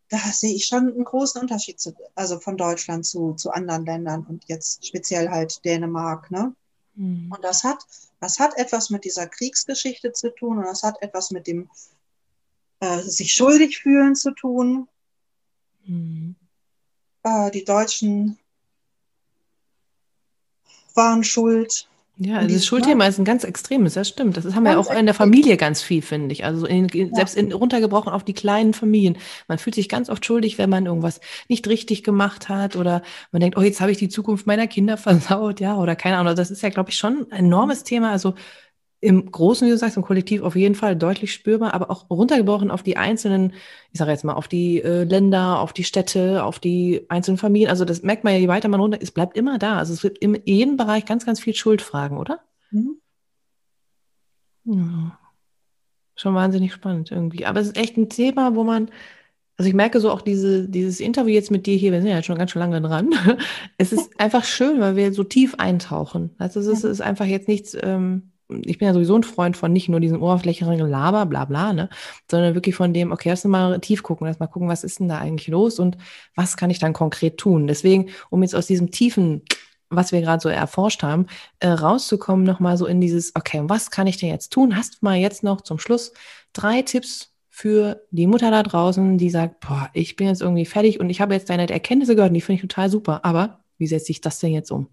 Da 0.09 0.17
sehe 0.31 0.55
ich 0.55 0.65
schon 0.65 0.87
einen 0.87 1.03
großen 1.03 1.39
Unterschied 1.41 1.79
zu, 1.79 1.93
also 2.15 2.39
von 2.39 2.57
Deutschland 2.57 3.05
zu, 3.05 3.33
zu 3.33 3.51
anderen 3.51 3.85
Ländern 3.85 4.25
und 4.27 4.43
jetzt 4.47 4.85
speziell 4.85 5.29
halt 5.29 5.63
Dänemark, 5.63 6.31
ne? 6.31 6.55
Hm. 6.95 7.31
Und 7.31 7.43
das 7.43 7.63
hat, 7.63 7.85
das 8.19 8.39
hat 8.39 8.57
etwas 8.57 8.89
mit 8.89 9.05
dieser 9.05 9.27
Kriegsgeschichte 9.27 10.11
zu 10.11 10.33
tun 10.33 10.57
und 10.57 10.65
das 10.65 10.83
hat 10.83 11.01
etwas 11.01 11.31
mit 11.31 11.47
dem 11.47 11.69
äh, 12.79 13.01
sich 13.01 13.33
schuldig 13.33 13.79
fühlen 13.79 14.15
zu 14.15 14.31
tun. 14.31 14.87
Mhm. 15.85 16.35
Äh, 17.23 17.51
die 17.51 17.63
Deutschen 17.63 18.39
waren 20.95 21.23
schuld. 21.23 21.87
Ja, 22.21 22.39
also 22.39 22.53
das 22.53 22.65
Schuldthema 22.65 23.07
ist 23.07 23.17
ein 23.17 23.23
ganz 23.23 23.45
extremes, 23.45 23.93
das 23.93 24.09
stimmt. 24.09 24.35
Das 24.35 24.43
haben 24.53 24.63
wir 24.63 24.73
ja 24.73 24.77
auch 24.77 24.91
in 24.91 25.05
der 25.05 25.15
Familie 25.15 25.55
ganz 25.55 25.81
viel, 25.81 26.01
finde 26.01 26.33
ich. 26.33 26.43
Also 26.43 26.65
in, 26.65 26.89
ja. 26.89 27.07
selbst 27.13 27.37
in, 27.37 27.53
runtergebrochen 27.53 28.11
auf 28.11 28.25
die 28.25 28.33
kleinen 28.33 28.73
Familien. 28.73 29.17
Man 29.47 29.57
fühlt 29.57 29.75
sich 29.75 29.87
ganz 29.87 30.09
oft 30.09 30.25
schuldig, 30.25 30.57
wenn 30.57 30.69
man 30.69 30.85
irgendwas 30.85 31.21
nicht 31.47 31.65
richtig 31.69 32.03
gemacht 32.03 32.49
hat 32.49 32.75
oder 32.75 33.03
man 33.31 33.39
denkt, 33.39 33.57
oh, 33.57 33.61
jetzt 33.61 33.79
habe 33.79 33.91
ich 33.91 33.97
die 33.97 34.09
Zukunft 34.09 34.47
meiner 34.47 34.67
Kinder 34.67 34.97
versaut, 34.97 35.61
ja, 35.61 35.77
oder 35.77 35.95
keine 35.95 36.17
Ahnung. 36.17 36.35
Das 36.35 36.51
ist 36.51 36.61
ja, 36.61 36.67
glaube 36.67 36.89
ich, 36.89 36.97
schon 36.97 37.25
ein 37.31 37.45
enormes 37.45 37.85
Thema. 37.85 38.11
Also 38.11 38.35
im 39.01 39.31
Großen, 39.31 39.65
wie 39.65 39.71
du 39.71 39.77
sagst, 39.77 39.95
im 39.95 40.03
Kollektiv 40.03 40.41
auf 40.41 40.55
jeden 40.55 40.75
Fall 40.75 40.95
deutlich 40.95 41.33
spürbar, 41.33 41.73
aber 41.73 41.89
auch 41.89 42.09
runtergebrochen 42.09 42.69
auf 42.69 42.83
die 42.83 42.97
einzelnen, 42.97 43.53
ich 43.91 43.99
sage 43.99 44.11
jetzt 44.11 44.25
mal, 44.25 44.33
auf 44.33 44.49
die 44.49 44.81
äh, 44.81 45.03
Länder, 45.03 45.59
auf 45.59 45.71
die 45.71 45.85
Städte, 45.85 46.43
auf 46.43 46.59
die 46.59 47.05
einzelnen 47.09 47.37
Familien. 47.37 47.69
Also 47.69 47.85
das 47.85 48.03
merkt 48.03 48.23
man 48.23 48.33
ja, 48.33 48.39
je 48.39 48.49
weiter 48.49 48.67
man 48.67 48.81
runter, 48.81 48.99
es 49.01 49.11
bleibt 49.11 49.37
immer 49.37 49.57
da. 49.57 49.77
Also 49.77 49.93
es 49.93 50.03
wird 50.03 50.17
in 50.17 50.39
jedem 50.45 50.75
Bereich 50.75 51.05
ganz, 51.05 51.25
ganz 51.25 51.39
viel 51.39 51.55
Schuldfragen, 51.55 52.17
oder? 52.17 52.41
Mhm. 52.71 52.97
Ja. 54.65 55.17
Schon 56.15 56.35
wahnsinnig 56.35 56.73
spannend 56.73 57.11
irgendwie. 57.11 57.45
Aber 57.45 57.61
es 57.61 57.67
ist 57.67 57.77
echt 57.77 57.95
ein 57.95 58.09
Thema, 58.09 58.55
wo 58.55 58.65
man, 58.65 58.91
also 59.55 59.69
ich 59.69 59.75
merke 59.75 60.01
so 60.01 60.11
auch 60.11 60.21
diese, 60.21 60.67
dieses 60.67 60.99
Interview 60.99 61.33
jetzt 61.33 61.51
mit 61.51 61.65
dir 61.65 61.77
hier, 61.77 61.93
wir 61.93 62.01
sind 62.01 62.09
ja 62.09 62.21
schon 62.21 62.37
ganz 62.37 62.51
schön 62.51 62.59
lange 62.59 62.81
dran. 62.81 63.11
Es 63.77 63.93
ist 63.93 64.11
einfach 64.19 64.43
schön, 64.43 64.81
weil 64.81 64.97
wir 64.97 65.13
so 65.13 65.23
tief 65.23 65.55
eintauchen. 65.55 66.31
Also 66.37 66.59
es 66.59 66.67
ist, 66.67 66.83
es 66.83 66.91
ist 66.91 67.01
einfach 67.01 67.25
jetzt 67.25 67.47
nichts, 67.47 67.77
ähm, 67.81 68.33
ich 68.49 68.77
bin 68.77 68.87
ja 68.87 68.93
sowieso 68.93 69.15
ein 69.15 69.23
Freund 69.23 69.55
von 69.55 69.71
nicht 69.71 69.89
nur 69.89 69.99
diesen 69.99 70.21
oberflächlichen 70.21 70.89
Laber, 70.89 71.25
bla 71.25 71.45
bla, 71.45 71.73
ne, 71.73 71.89
sondern 72.29 72.55
wirklich 72.55 72.75
von 72.75 72.93
dem, 72.93 73.11
okay, 73.11 73.29
lass 73.29 73.43
mal 73.45 73.79
tief 73.79 74.03
gucken, 74.03 74.27
lass 74.27 74.39
mal 74.39 74.47
gucken, 74.47 74.67
was 74.67 74.83
ist 74.83 74.99
denn 74.99 75.07
da 75.07 75.19
eigentlich 75.19 75.47
los 75.47 75.79
und 75.79 75.97
was 76.35 76.57
kann 76.57 76.69
ich 76.69 76.79
dann 76.79 76.93
konkret 76.93 77.37
tun. 77.37 77.67
Deswegen, 77.67 78.09
um 78.29 78.41
jetzt 78.41 78.55
aus 78.55 78.67
diesem 78.67 78.91
tiefen, 78.91 79.43
was 79.89 80.11
wir 80.11 80.21
gerade 80.21 80.41
so 80.41 80.49
erforscht 80.49 81.03
haben, 81.03 81.27
äh, 81.59 81.67
rauszukommen, 81.67 82.45
nochmal 82.45 82.77
so 82.77 82.85
in 82.85 83.01
dieses, 83.01 83.35
okay, 83.35 83.61
was 83.63 83.91
kann 83.91 84.07
ich 84.07 84.17
denn 84.17 84.29
jetzt 84.29 84.51
tun? 84.51 84.75
Hast 84.75 84.95
du 84.95 84.97
mal 85.01 85.17
jetzt 85.17 85.43
noch 85.43 85.61
zum 85.61 85.79
Schluss 85.79 86.13
drei 86.53 86.81
Tipps 86.81 87.33
für 87.49 88.03
die 88.11 88.27
Mutter 88.27 88.51
da 88.51 88.63
draußen, 88.63 89.17
die 89.17 89.29
sagt, 89.29 89.59
boah, 89.59 89.89
ich 89.93 90.15
bin 90.15 90.27
jetzt 90.27 90.41
irgendwie 90.41 90.65
fertig 90.65 90.99
und 90.99 91.09
ich 91.09 91.21
habe 91.21 91.33
jetzt 91.33 91.49
deine 91.49 91.69
Erkenntnisse 91.69 92.15
gehört 92.15 92.29
und 92.29 92.35
die 92.35 92.41
finde 92.41 92.55
ich 92.55 92.61
total 92.61 92.89
super, 92.89 93.25
aber 93.25 93.59
wie 93.77 93.87
setze 93.87 94.11
ich 94.11 94.21
das 94.21 94.39
denn 94.39 94.53
jetzt 94.53 94.71
um? 94.71 94.87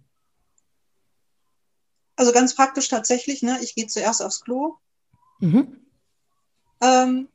Also 2.16 2.32
ganz 2.32 2.54
praktisch 2.54 2.88
tatsächlich, 2.88 3.42
ne? 3.42 3.58
ich 3.62 3.74
gehe 3.74 3.86
zuerst 3.86 4.22
aufs 4.22 4.40
Klo. 4.40 4.76
Mhm. 5.38 5.86
Ähm, 6.80 7.28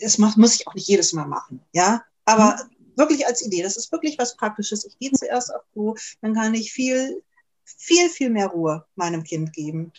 das 0.00 0.18
macht, 0.18 0.36
muss 0.36 0.54
ich 0.54 0.66
auch 0.66 0.74
nicht 0.74 0.88
jedes 0.88 1.12
Mal 1.14 1.26
machen, 1.26 1.64
ja. 1.72 2.04
Aber 2.26 2.56
mhm. 2.62 2.96
wirklich 2.96 3.26
als 3.26 3.44
Idee, 3.44 3.62
das 3.62 3.76
ist 3.76 3.90
wirklich 3.90 4.18
was 4.18 4.36
Praktisches. 4.36 4.84
Ich 4.84 4.98
gehe 4.98 5.12
zuerst 5.12 5.54
aufs 5.54 5.66
Klo, 5.72 5.96
dann 6.20 6.34
kann 6.34 6.54
ich 6.54 6.72
viel, 6.72 7.22
viel, 7.64 8.10
viel 8.10 8.30
mehr 8.30 8.48
Ruhe 8.48 8.86
meinem 8.94 9.24
Kind 9.24 9.52
geben. 9.54 9.92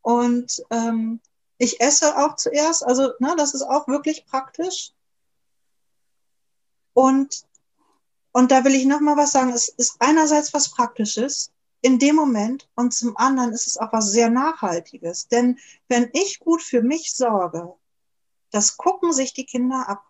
Und 0.00 0.64
ähm, 0.70 1.20
ich 1.58 1.80
esse 1.80 2.18
auch 2.18 2.34
zuerst, 2.34 2.84
also 2.84 3.12
ne, 3.20 3.34
das 3.36 3.54
ist 3.54 3.62
auch 3.62 3.86
wirklich 3.86 4.26
praktisch. 4.26 4.92
Und 6.92 7.44
und 8.32 8.50
da 8.50 8.64
will 8.64 8.74
ich 8.74 8.86
noch 8.86 9.00
mal 9.00 9.16
was 9.16 9.32
sagen. 9.32 9.50
Es 9.50 9.68
ist 9.68 9.96
einerseits 10.00 10.52
was 10.54 10.70
Praktisches 10.70 11.52
in 11.82 11.98
dem 11.98 12.16
Moment 12.16 12.68
und 12.74 12.94
zum 12.94 13.16
anderen 13.16 13.52
ist 13.52 13.66
es 13.66 13.76
auch 13.76 13.92
was 13.92 14.10
sehr 14.10 14.30
Nachhaltiges. 14.30 15.28
Denn 15.28 15.58
wenn 15.88 16.08
ich 16.12 16.38
gut 16.38 16.62
für 16.62 16.82
mich 16.82 17.12
sorge, 17.14 17.74
das 18.50 18.76
gucken 18.76 19.12
sich 19.12 19.34
die 19.34 19.46
Kinder 19.46 19.88
ab. 19.88 20.04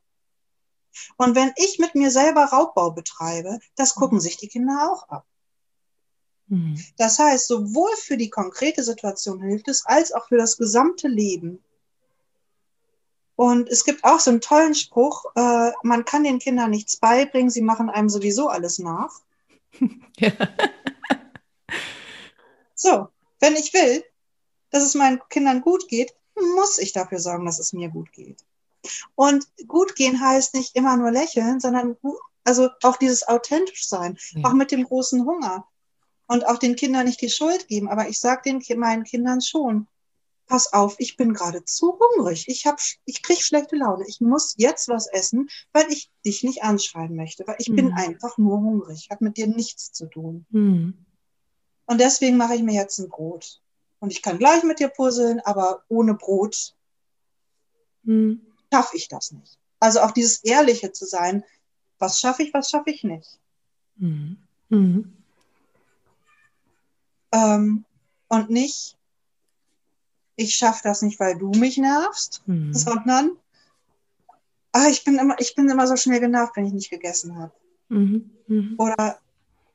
Und 1.16 1.34
wenn 1.34 1.52
ich 1.56 1.78
mit 1.78 1.94
mir 1.94 2.10
selber 2.10 2.44
Raubbau 2.44 2.90
betreibe, 2.90 3.58
das 3.76 3.94
gucken 3.94 4.20
sich 4.20 4.36
die 4.36 4.48
Kinder 4.48 4.90
auch 4.90 5.08
ab. 5.08 5.26
Mhm. 6.48 6.78
Das 6.98 7.18
heißt, 7.18 7.48
sowohl 7.48 7.94
für 7.96 8.18
die 8.18 8.28
konkrete 8.30 8.82
Situation 8.84 9.40
hilft 9.40 9.68
es, 9.68 9.86
als 9.86 10.12
auch 10.12 10.28
für 10.28 10.36
das 10.36 10.58
gesamte 10.58 11.08
Leben. 11.08 11.64
Und 13.36 13.68
es 13.68 13.84
gibt 13.84 14.04
auch 14.04 14.20
so 14.20 14.30
einen 14.30 14.40
tollen 14.40 14.74
Spruch, 14.74 15.24
äh, 15.34 15.72
man 15.82 16.04
kann 16.04 16.24
den 16.24 16.38
Kindern 16.38 16.70
nichts 16.70 16.96
beibringen, 16.96 17.50
sie 17.50 17.62
machen 17.62 17.88
einem 17.90 18.08
sowieso 18.08 18.48
alles 18.48 18.78
nach. 18.78 19.20
Ja. 20.18 20.32
So, 22.74 23.08
wenn 23.38 23.54
ich 23.54 23.72
will, 23.72 24.04
dass 24.70 24.82
es 24.82 24.96
meinen 24.96 25.20
Kindern 25.28 25.60
gut 25.60 25.86
geht, 25.86 26.12
muss 26.34 26.78
ich 26.78 26.92
dafür 26.92 27.20
sorgen, 27.20 27.46
dass 27.46 27.60
es 27.60 27.72
mir 27.72 27.88
gut 27.88 28.12
geht. 28.12 28.44
Und 29.14 29.46
gut 29.68 29.94
gehen 29.94 30.20
heißt 30.20 30.54
nicht 30.54 30.74
immer 30.74 30.96
nur 30.96 31.12
lächeln, 31.12 31.60
sondern 31.60 31.96
also 32.42 32.70
auch 32.82 32.96
dieses 32.96 33.26
authentisch 33.28 33.86
sein, 33.86 34.18
ja. 34.32 34.48
auch 34.48 34.52
mit 34.52 34.72
dem 34.72 34.82
großen 34.82 35.24
Hunger 35.24 35.64
und 36.26 36.44
auch 36.46 36.58
den 36.58 36.74
Kindern 36.74 37.06
nicht 37.06 37.20
die 37.20 37.30
Schuld 37.30 37.68
geben. 37.68 37.88
Aber 37.88 38.08
ich 38.08 38.18
sage 38.18 38.42
den 38.44 38.80
meinen 38.80 39.04
Kindern 39.04 39.40
schon, 39.40 39.86
pass 40.46 40.72
auf, 40.72 40.96
ich 40.98 41.16
bin 41.16 41.32
gerade 41.32 41.64
zu 41.64 41.98
hungrig. 41.98 42.48
Ich, 42.48 42.66
hab, 42.66 42.78
ich 43.04 43.22
kriege 43.22 43.40
schlechte 43.40 43.76
Laune. 43.76 44.04
Ich 44.06 44.20
muss 44.20 44.54
jetzt 44.56 44.88
was 44.88 45.06
essen, 45.06 45.48
weil 45.72 45.90
ich 45.90 46.10
dich 46.24 46.42
nicht 46.42 46.62
anschreiben 46.62 47.16
möchte, 47.16 47.46
weil 47.46 47.56
ich 47.58 47.68
mhm. 47.68 47.76
bin 47.76 47.92
einfach 47.92 48.38
nur 48.38 48.58
hungrig. 48.58 49.08
Hat 49.10 49.20
mit 49.20 49.36
dir 49.36 49.46
nichts 49.46 49.92
zu 49.92 50.06
tun. 50.06 50.46
Mhm. 50.50 51.06
Und 51.86 52.00
deswegen 52.00 52.36
mache 52.36 52.54
ich 52.54 52.62
mir 52.62 52.74
jetzt 52.74 52.98
ein 52.98 53.08
Brot. 53.08 53.60
Und 53.98 54.10
ich 54.10 54.22
kann 54.22 54.38
gleich 54.38 54.62
mit 54.64 54.80
dir 54.80 54.88
puzzeln, 54.88 55.40
aber 55.40 55.84
ohne 55.88 56.14
Brot 56.14 56.74
mhm. 58.02 58.40
schaffe 58.72 58.96
ich 58.96 59.08
das 59.08 59.32
nicht. 59.32 59.58
Also 59.78 60.00
auch 60.00 60.10
dieses 60.10 60.44
Ehrliche 60.44 60.92
zu 60.92 61.06
sein, 61.06 61.44
was 61.98 62.18
schaffe 62.18 62.42
ich, 62.42 62.52
was 62.52 62.70
schaffe 62.70 62.90
ich 62.90 63.04
nicht. 63.04 63.38
Mhm. 63.96 64.38
Mhm. 64.68 65.16
Ähm, 67.32 67.84
und 68.28 68.50
nicht, 68.50 68.96
ich 70.36 70.54
schaffe 70.54 70.80
das 70.84 71.02
nicht, 71.02 71.20
weil 71.20 71.36
du 71.36 71.50
mich 71.50 71.78
nervst, 71.78 72.42
mhm. 72.46 72.72
sondern 72.72 73.32
ah, 74.72 74.88
ich, 74.88 75.04
bin 75.04 75.18
immer, 75.18 75.38
ich 75.38 75.54
bin 75.54 75.68
immer 75.68 75.86
so 75.86 75.96
schnell 75.96 76.20
genervt, 76.20 76.56
wenn 76.56 76.66
ich 76.66 76.72
nicht 76.72 76.90
gegessen 76.90 77.36
habe. 77.36 77.52
Mhm. 77.88 78.30
Mhm. 78.46 78.74
Oder 78.78 79.18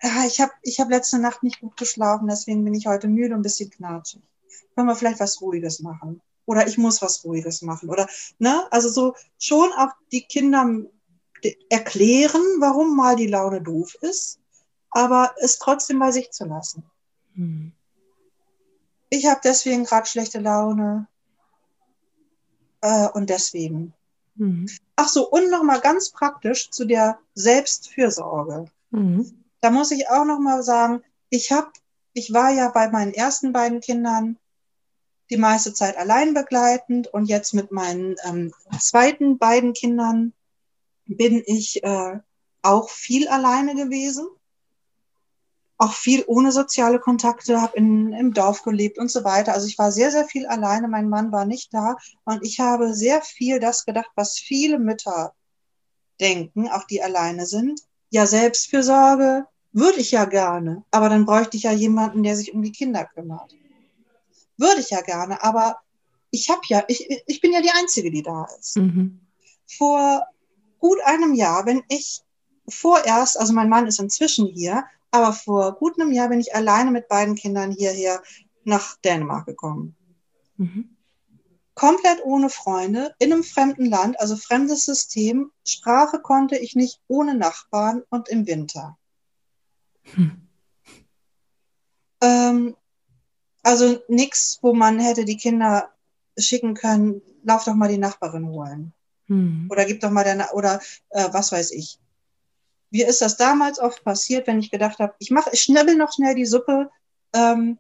ah, 0.02 0.26
ich 0.26 0.42
habe 0.42 0.52
ich 0.64 0.80
hab 0.80 0.90
letzte 0.90 1.20
Nacht 1.20 1.44
nicht 1.44 1.62
gut 1.62 1.78
geschlafen, 1.78 2.28
deswegen 2.28 2.64
bin 2.64 2.74
ich 2.74 2.88
heute 2.88 3.08
müde 3.08 3.34
und 3.34 3.40
ein 3.40 3.44
bisschen 3.44 3.70
knatschig. 3.70 4.22
Können 4.76 4.88
wir 4.88 4.96
vielleicht 4.96 5.20
was 5.20 5.42
Ruhiges 5.42 5.80
machen? 5.80 6.22
Oder 6.46 6.68
ich 6.68 6.78
muss 6.78 7.02
was 7.02 7.24
Ruhiges 7.26 7.62
machen. 7.62 7.90
Oder, 7.90 8.08
ne, 8.40 8.62
also 8.72 8.90
so 8.90 9.16
schon 9.38 9.70
auch 9.74 9.92
die 10.12 10.22
Kinder 10.22 10.66
erklären, 11.70 12.42
warum 12.60 12.96
mal 12.96 13.16
die 13.16 13.28
Laune 13.28 13.62
doof 13.62 13.96
ist, 14.02 14.40
aber 14.90 15.36
es 15.42 15.60
trotzdem 15.60 16.00
bei 16.00 16.12
sich 16.12 16.32
zu 16.32 16.46
lassen. 16.46 16.84
Mhm 17.36 17.74
ich 19.10 19.26
habe 19.26 19.40
deswegen 19.44 19.84
gerade 19.84 20.08
schlechte 20.08 20.40
Laune. 20.40 21.08
Äh, 22.82 23.08
und 23.10 23.30
deswegen. 23.30 23.94
Mhm. 24.36 24.68
Ach 24.96 25.08
so, 25.08 25.30
und 25.30 25.50
nochmal 25.50 25.82
ganz 25.82 26.12
praktisch 26.12 26.70
zu 26.70 26.86
der 26.86 27.20
Selbstfürsorge. 27.34 28.66
Mhm. 28.92 29.44
Da 29.62 29.72
muss 29.72 29.92
ich 29.92 30.10
auch 30.10 30.26
nochmal 30.26 30.64
sagen, 30.64 31.04
ich 31.30 31.52
habe 31.52 31.72
ich 32.14 32.34
war 32.34 32.50
ja 32.50 32.70
bei 32.70 32.90
meinen 32.90 33.14
ersten 33.14 33.54
beiden 33.54 33.80
Kindern 33.80 34.38
die 35.30 35.38
meiste 35.38 35.74
Zeit 35.74 35.98
allein 35.98 36.34
begleitend 36.34 37.08
und 37.08 37.26
jetzt 37.26 37.54
mit 37.54 37.72
meinen 37.72 38.16
ähm, 38.24 38.54
zweiten 38.80 39.38
beiden 39.38 39.74
Kindern 39.74 40.34
bin 41.06 41.44
ich 41.46 41.84
äh, 41.84 42.20
auch 42.64 42.90
viel 42.90 43.28
alleine 43.28 43.76
gewesen. 43.76 44.28
Auch 45.78 45.94
viel 45.94 46.24
ohne 46.28 46.52
soziale 46.52 47.00
Kontakte, 47.00 47.62
habe 47.62 47.78
im 47.78 48.34
Dorf 48.34 48.64
gelebt 48.64 48.98
und 48.98 49.12
so 49.12 49.24
weiter. 49.24 49.54
Also 49.54 49.68
ich 49.68 49.78
war 49.78 49.92
sehr, 49.92 50.12
sehr 50.12 50.26
viel 50.26 50.48
alleine. 50.48 50.88
Mein 50.88 51.08
Mann 51.08 51.32
war 51.32 51.46
nicht 51.46 51.74
da 51.74 51.98
und 52.26 52.44
ich 52.44 52.60
habe 52.60 52.96
sehr 52.96 53.22
viel 53.22 53.60
das 53.60 53.86
gedacht, 53.86 54.10
was 54.16 54.38
viele 54.40 54.80
Mütter 54.80 55.34
denken, 56.20 56.68
auch 56.70 56.86
die 56.86 57.04
alleine 57.04 57.46
sind. 57.46 57.82
Ja, 58.10 58.26
Selbstfürsorge 58.26 59.46
würde 59.72 60.00
ich 60.00 60.12
ja 60.12 60.26
gerne, 60.26 60.84
aber 60.92 61.10
dann 61.10 61.26
bräuchte 61.26 61.58
ich 61.58 61.64
ja 61.64 61.72
jemanden, 61.72 62.24
der 62.24 62.36
sich 62.36 62.54
um 62.54 62.64
die 62.64 62.72
Kinder 62.72 63.06
kümmert. 63.06 63.56
Würde 64.58 64.82
ich 64.82 64.90
ja 64.90 65.02
gerne, 65.02 65.44
aber 65.44 65.78
ich 66.32 66.50
habe 66.50 66.62
ja, 66.68 66.84
ich, 66.88 67.08
ich 67.28 67.42
bin 67.42 67.54
ja 67.54 67.62
die 67.62 67.72
Einzige, 67.72 68.10
die 68.10 68.24
da 68.24 68.48
ist. 68.60 68.78
Mhm. 68.78 69.22
Vor 69.78 70.26
gut 70.80 70.98
einem 71.06 71.34
Jahr, 71.34 71.66
wenn 71.66 71.84
ich 71.90 72.22
vorerst, 72.68 73.40
also 73.40 73.54
mein 73.54 73.70
Mann 73.70 73.88
ist 73.88 74.00
inzwischen 74.00 74.48
hier, 74.48 74.86
aber 75.12 75.34
vor 75.34 75.74
gut 75.74 76.00
einem 76.00 76.12
Jahr 76.12 76.30
bin 76.30 76.40
ich 76.40 76.56
alleine 76.56 76.92
mit 76.92 77.08
beiden 77.08 77.36
Kindern 77.36 77.72
hierher 77.72 78.22
nach 78.64 78.98
Dänemark 78.98 79.46
gekommen. 79.46 79.96
Mhm. 80.58 80.98
Komplett 81.74 82.24
ohne 82.24 82.50
Freunde, 82.50 83.14
in 83.20 83.32
einem 83.32 83.44
fremden 83.44 83.86
Land, 83.86 84.20
also 84.20 84.36
fremdes 84.36 84.86
System. 84.86 85.52
Sprache 85.64 86.20
konnte 86.20 86.58
ich 86.58 86.76
nicht 86.76 87.00
ohne 87.08 87.36
Nachbarn 87.36 88.04
und 88.10 88.30
im 88.30 88.48
Winter. 88.48 88.98
Hm. 90.16 90.48
Ähm, 92.22 92.76
also 93.62 94.02
nichts, 94.08 94.58
wo 94.62 94.74
man 94.74 95.00
hätte 95.00 95.24
die 95.24 95.38
Kinder 95.38 95.94
schicken 96.38 96.74
können, 96.74 97.22
lauf 97.44 97.66
doch 97.66 97.76
mal 97.76 97.90
die 97.90 97.98
Nachbarin 97.98 98.48
holen. 98.48 98.94
Hm. 99.28 99.68
Oder 99.70 99.86
gib 99.86 100.00
doch 100.00 100.10
mal 100.10 100.24
deine, 100.24 100.52
oder 100.54 100.82
äh, 101.10 101.28
was 101.32 101.52
weiß 101.52 101.72
ich. 101.72 102.00
Wie 102.90 103.04
ist 103.04 103.22
das 103.22 103.38
damals 103.38 103.80
oft 103.80 104.04
passiert, 104.04 104.48
wenn 104.48 104.60
ich 104.60 104.72
gedacht 104.72 105.00
habe, 105.00 105.14
ich 105.20 105.32
mache, 105.32 105.50
ich 105.52 105.62
schnibbel 105.62 105.96
noch 105.96 106.14
schnell 106.14 106.36
die 106.36 106.46
Suppe 106.46 106.90
ähm, 107.34 107.78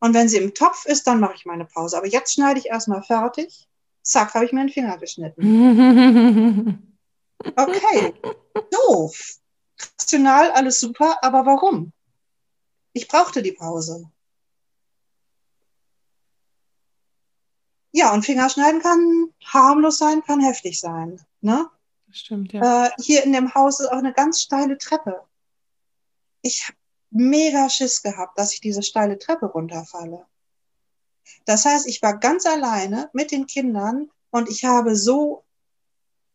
und 0.00 0.14
wenn 0.14 0.28
sie 0.28 0.38
im 0.38 0.54
Topf 0.54 0.86
ist, 0.86 1.06
dann 1.06 1.20
mache 1.20 1.34
ich 1.34 1.46
meine 1.46 1.66
Pause. 1.66 1.96
Aber 1.96 2.06
jetzt 2.06 2.32
schneide 2.34 2.58
ich 2.58 2.66
erstmal 2.66 3.02
fertig. 3.02 3.68
Zack, 4.02 4.34
habe 4.34 4.46
ich 4.46 4.52
mir 4.52 4.60
den 4.60 4.70
Finger 4.70 4.98
geschnitten. 4.98 6.86
Okay, 7.56 8.12
doof. 8.70 9.38
Rational, 9.80 10.50
alles 10.50 10.78
super, 10.78 11.24
aber 11.24 11.46
warum? 11.46 11.92
Ich 12.92 13.08
brauchte 13.08 13.42
die 13.42 13.52
Pause. 13.52 14.10
Ja, 17.92 18.12
und 18.12 18.24
Fingerschneiden 18.24 18.82
kann 18.82 19.32
harmlos 19.44 19.98
sein, 19.98 20.22
kann 20.22 20.40
heftig 20.40 20.78
sein. 20.78 21.20
Ne? 21.40 21.68
Stimmt, 22.12 22.52
ja. 22.52 22.86
Äh, 22.86 22.90
hier 23.00 23.24
in 23.24 23.32
dem 23.32 23.54
Haus 23.54 23.80
ist 23.80 23.88
auch 23.88 23.98
eine 23.98 24.12
ganz 24.12 24.40
steile 24.40 24.78
Treppe. 24.78 25.22
Ich 26.42 26.66
habe 26.66 26.76
mega 27.10 27.68
Schiss 27.68 28.02
gehabt, 28.02 28.38
dass 28.38 28.52
ich 28.52 28.60
diese 28.60 28.82
steile 28.82 29.18
Treppe 29.18 29.46
runterfalle. 29.46 30.26
Das 31.44 31.64
heißt, 31.64 31.86
ich 31.86 32.02
war 32.02 32.18
ganz 32.18 32.46
alleine 32.46 33.10
mit 33.12 33.30
den 33.30 33.46
Kindern 33.46 34.10
und 34.30 34.48
ich 34.48 34.64
habe 34.64 34.96
so 34.96 35.44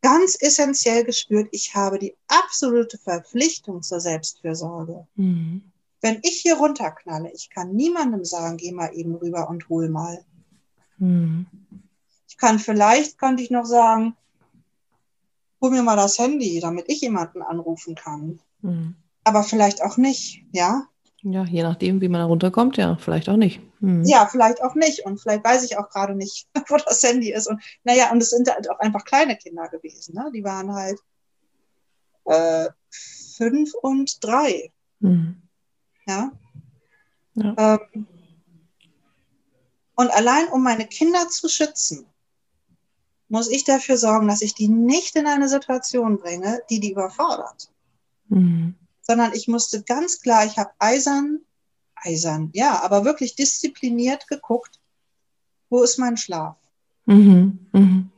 ganz 0.02 0.38
essentiell 0.40 1.04
gespürt, 1.04 1.48
ich 1.52 1.74
habe 1.74 1.98
die 1.98 2.16
absolute 2.28 2.98
Verpflichtung 2.98 3.82
zur 3.82 4.00
Selbstfürsorge. 4.00 5.08
Mhm. 5.16 5.72
Wenn 6.02 6.20
ich 6.22 6.42
hier 6.42 6.58
runterknalle, 6.58 7.32
ich 7.34 7.50
kann 7.50 7.74
niemandem 7.74 8.24
sagen, 8.24 8.58
geh 8.58 8.72
mal 8.72 8.94
eben 8.94 9.16
rüber 9.16 9.50
und 9.50 9.68
hol 9.70 9.90
mal. 9.90 10.24
Mhm. 11.00 11.48
Ich 12.28 12.38
kann 12.38 12.60
vielleicht, 12.60 13.18
könnte 13.18 13.42
ich 13.42 13.50
noch 13.50 13.66
sagen, 13.66 14.16
hol 15.66 15.72
mir 15.72 15.82
mal 15.82 15.96
das 15.96 16.20
Handy, 16.20 16.60
damit 16.60 16.86
ich 16.88 17.02
jemanden 17.02 17.42
anrufen 17.42 17.96
kann. 17.96 18.40
Mhm. 18.62 18.96
Aber 19.24 19.42
vielleicht 19.44 19.82
auch 19.82 19.98
nicht, 19.98 20.44
ja. 20.52 20.84
Ja, 21.24 21.44
je 21.44 21.64
nachdem, 21.64 22.02
wie 22.02 22.08
man 22.08 22.22
da 22.22 22.26
runterkommt, 22.26 22.78
ja, 22.78 22.98
vielleicht 22.98 23.30
auch 23.30 23.38
nicht. 23.38 23.60
Mhm. 23.80 24.04
Ja, 24.06 24.28
vielleicht 24.28 24.62
auch 24.62 24.76
nicht. 24.76 25.06
Und 25.06 25.20
vielleicht 25.20 25.44
weiß 25.44 25.64
ich 25.64 25.78
auch 25.80 25.90
gerade 25.90 26.14
nicht, 26.14 26.48
wo 26.70 26.78
das 26.78 27.02
Handy 27.02 27.34
ist. 27.34 27.48
Und 27.48 27.64
naja, 27.84 28.12
und 28.12 28.22
es 28.22 28.30
sind 28.30 28.48
halt 28.48 28.70
auch 28.70 28.80
einfach 28.80 29.04
kleine 29.06 29.36
Kinder 29.36 29.68
gewesen. 29.70 30.14
Ne? 30.14 30.30
Die 30.36 30.44
waren 30.44 30.72
halt 30.72 31.00
äh, 32.26 32.70
fünf 32.92 33.74
und 33.82 34.24
drei. 34.24 34.72
Mhm. 35.00 35.42
Ja. 36.06 36.32
ja. 37.34 37.56
Ähm, 37.58 38.06
und 39.96 40.12
allein 40.12 40.48
um 40.50 40.62
meine 40.62 40.86
Kinder 40.86 41.28
zu 41.30 41.50
schützen, 41.50 42.06
muss 43.28 43.50
ich 43.50 43.64
dafür 43.64 43.98
sorgen, 43.98 44.28
dass 44.28 44.42
ich 44.42 44.54
die 44.54 44.68
nicht 44.68 45.16
in 45.16 45.28
eine 45.28 45.50
Situation 45.50 46.18
bringe, 46.18 46.62
die 46.70 46.80
die 46.80 46.92
überfordert. 46.92 47.70
Mhm. 48.30 48.76
Sondern 49.02 49.34
ich 49.34 49.48
musste 49.48 49.84
ganz 49.84 50.22
klar, 50.22 50.46
ich 50.46 50.58
habe 50.58 50.72
eisern, 50.80 51.40
eisern, 51.96 52.50
ja, 52.54 52.82
aber 52.84 53.06
wirklich 53.06 53.36
diszipliniert 53.36 54.28
geguckt, 54.28 54.80
wo 55.70 55.84
ist 55.84 55.98
mein 55.98 56.18
Schlaf? 56.18 56.56
Mhm. 57.06 57.68
Mhm. 57.72 58.12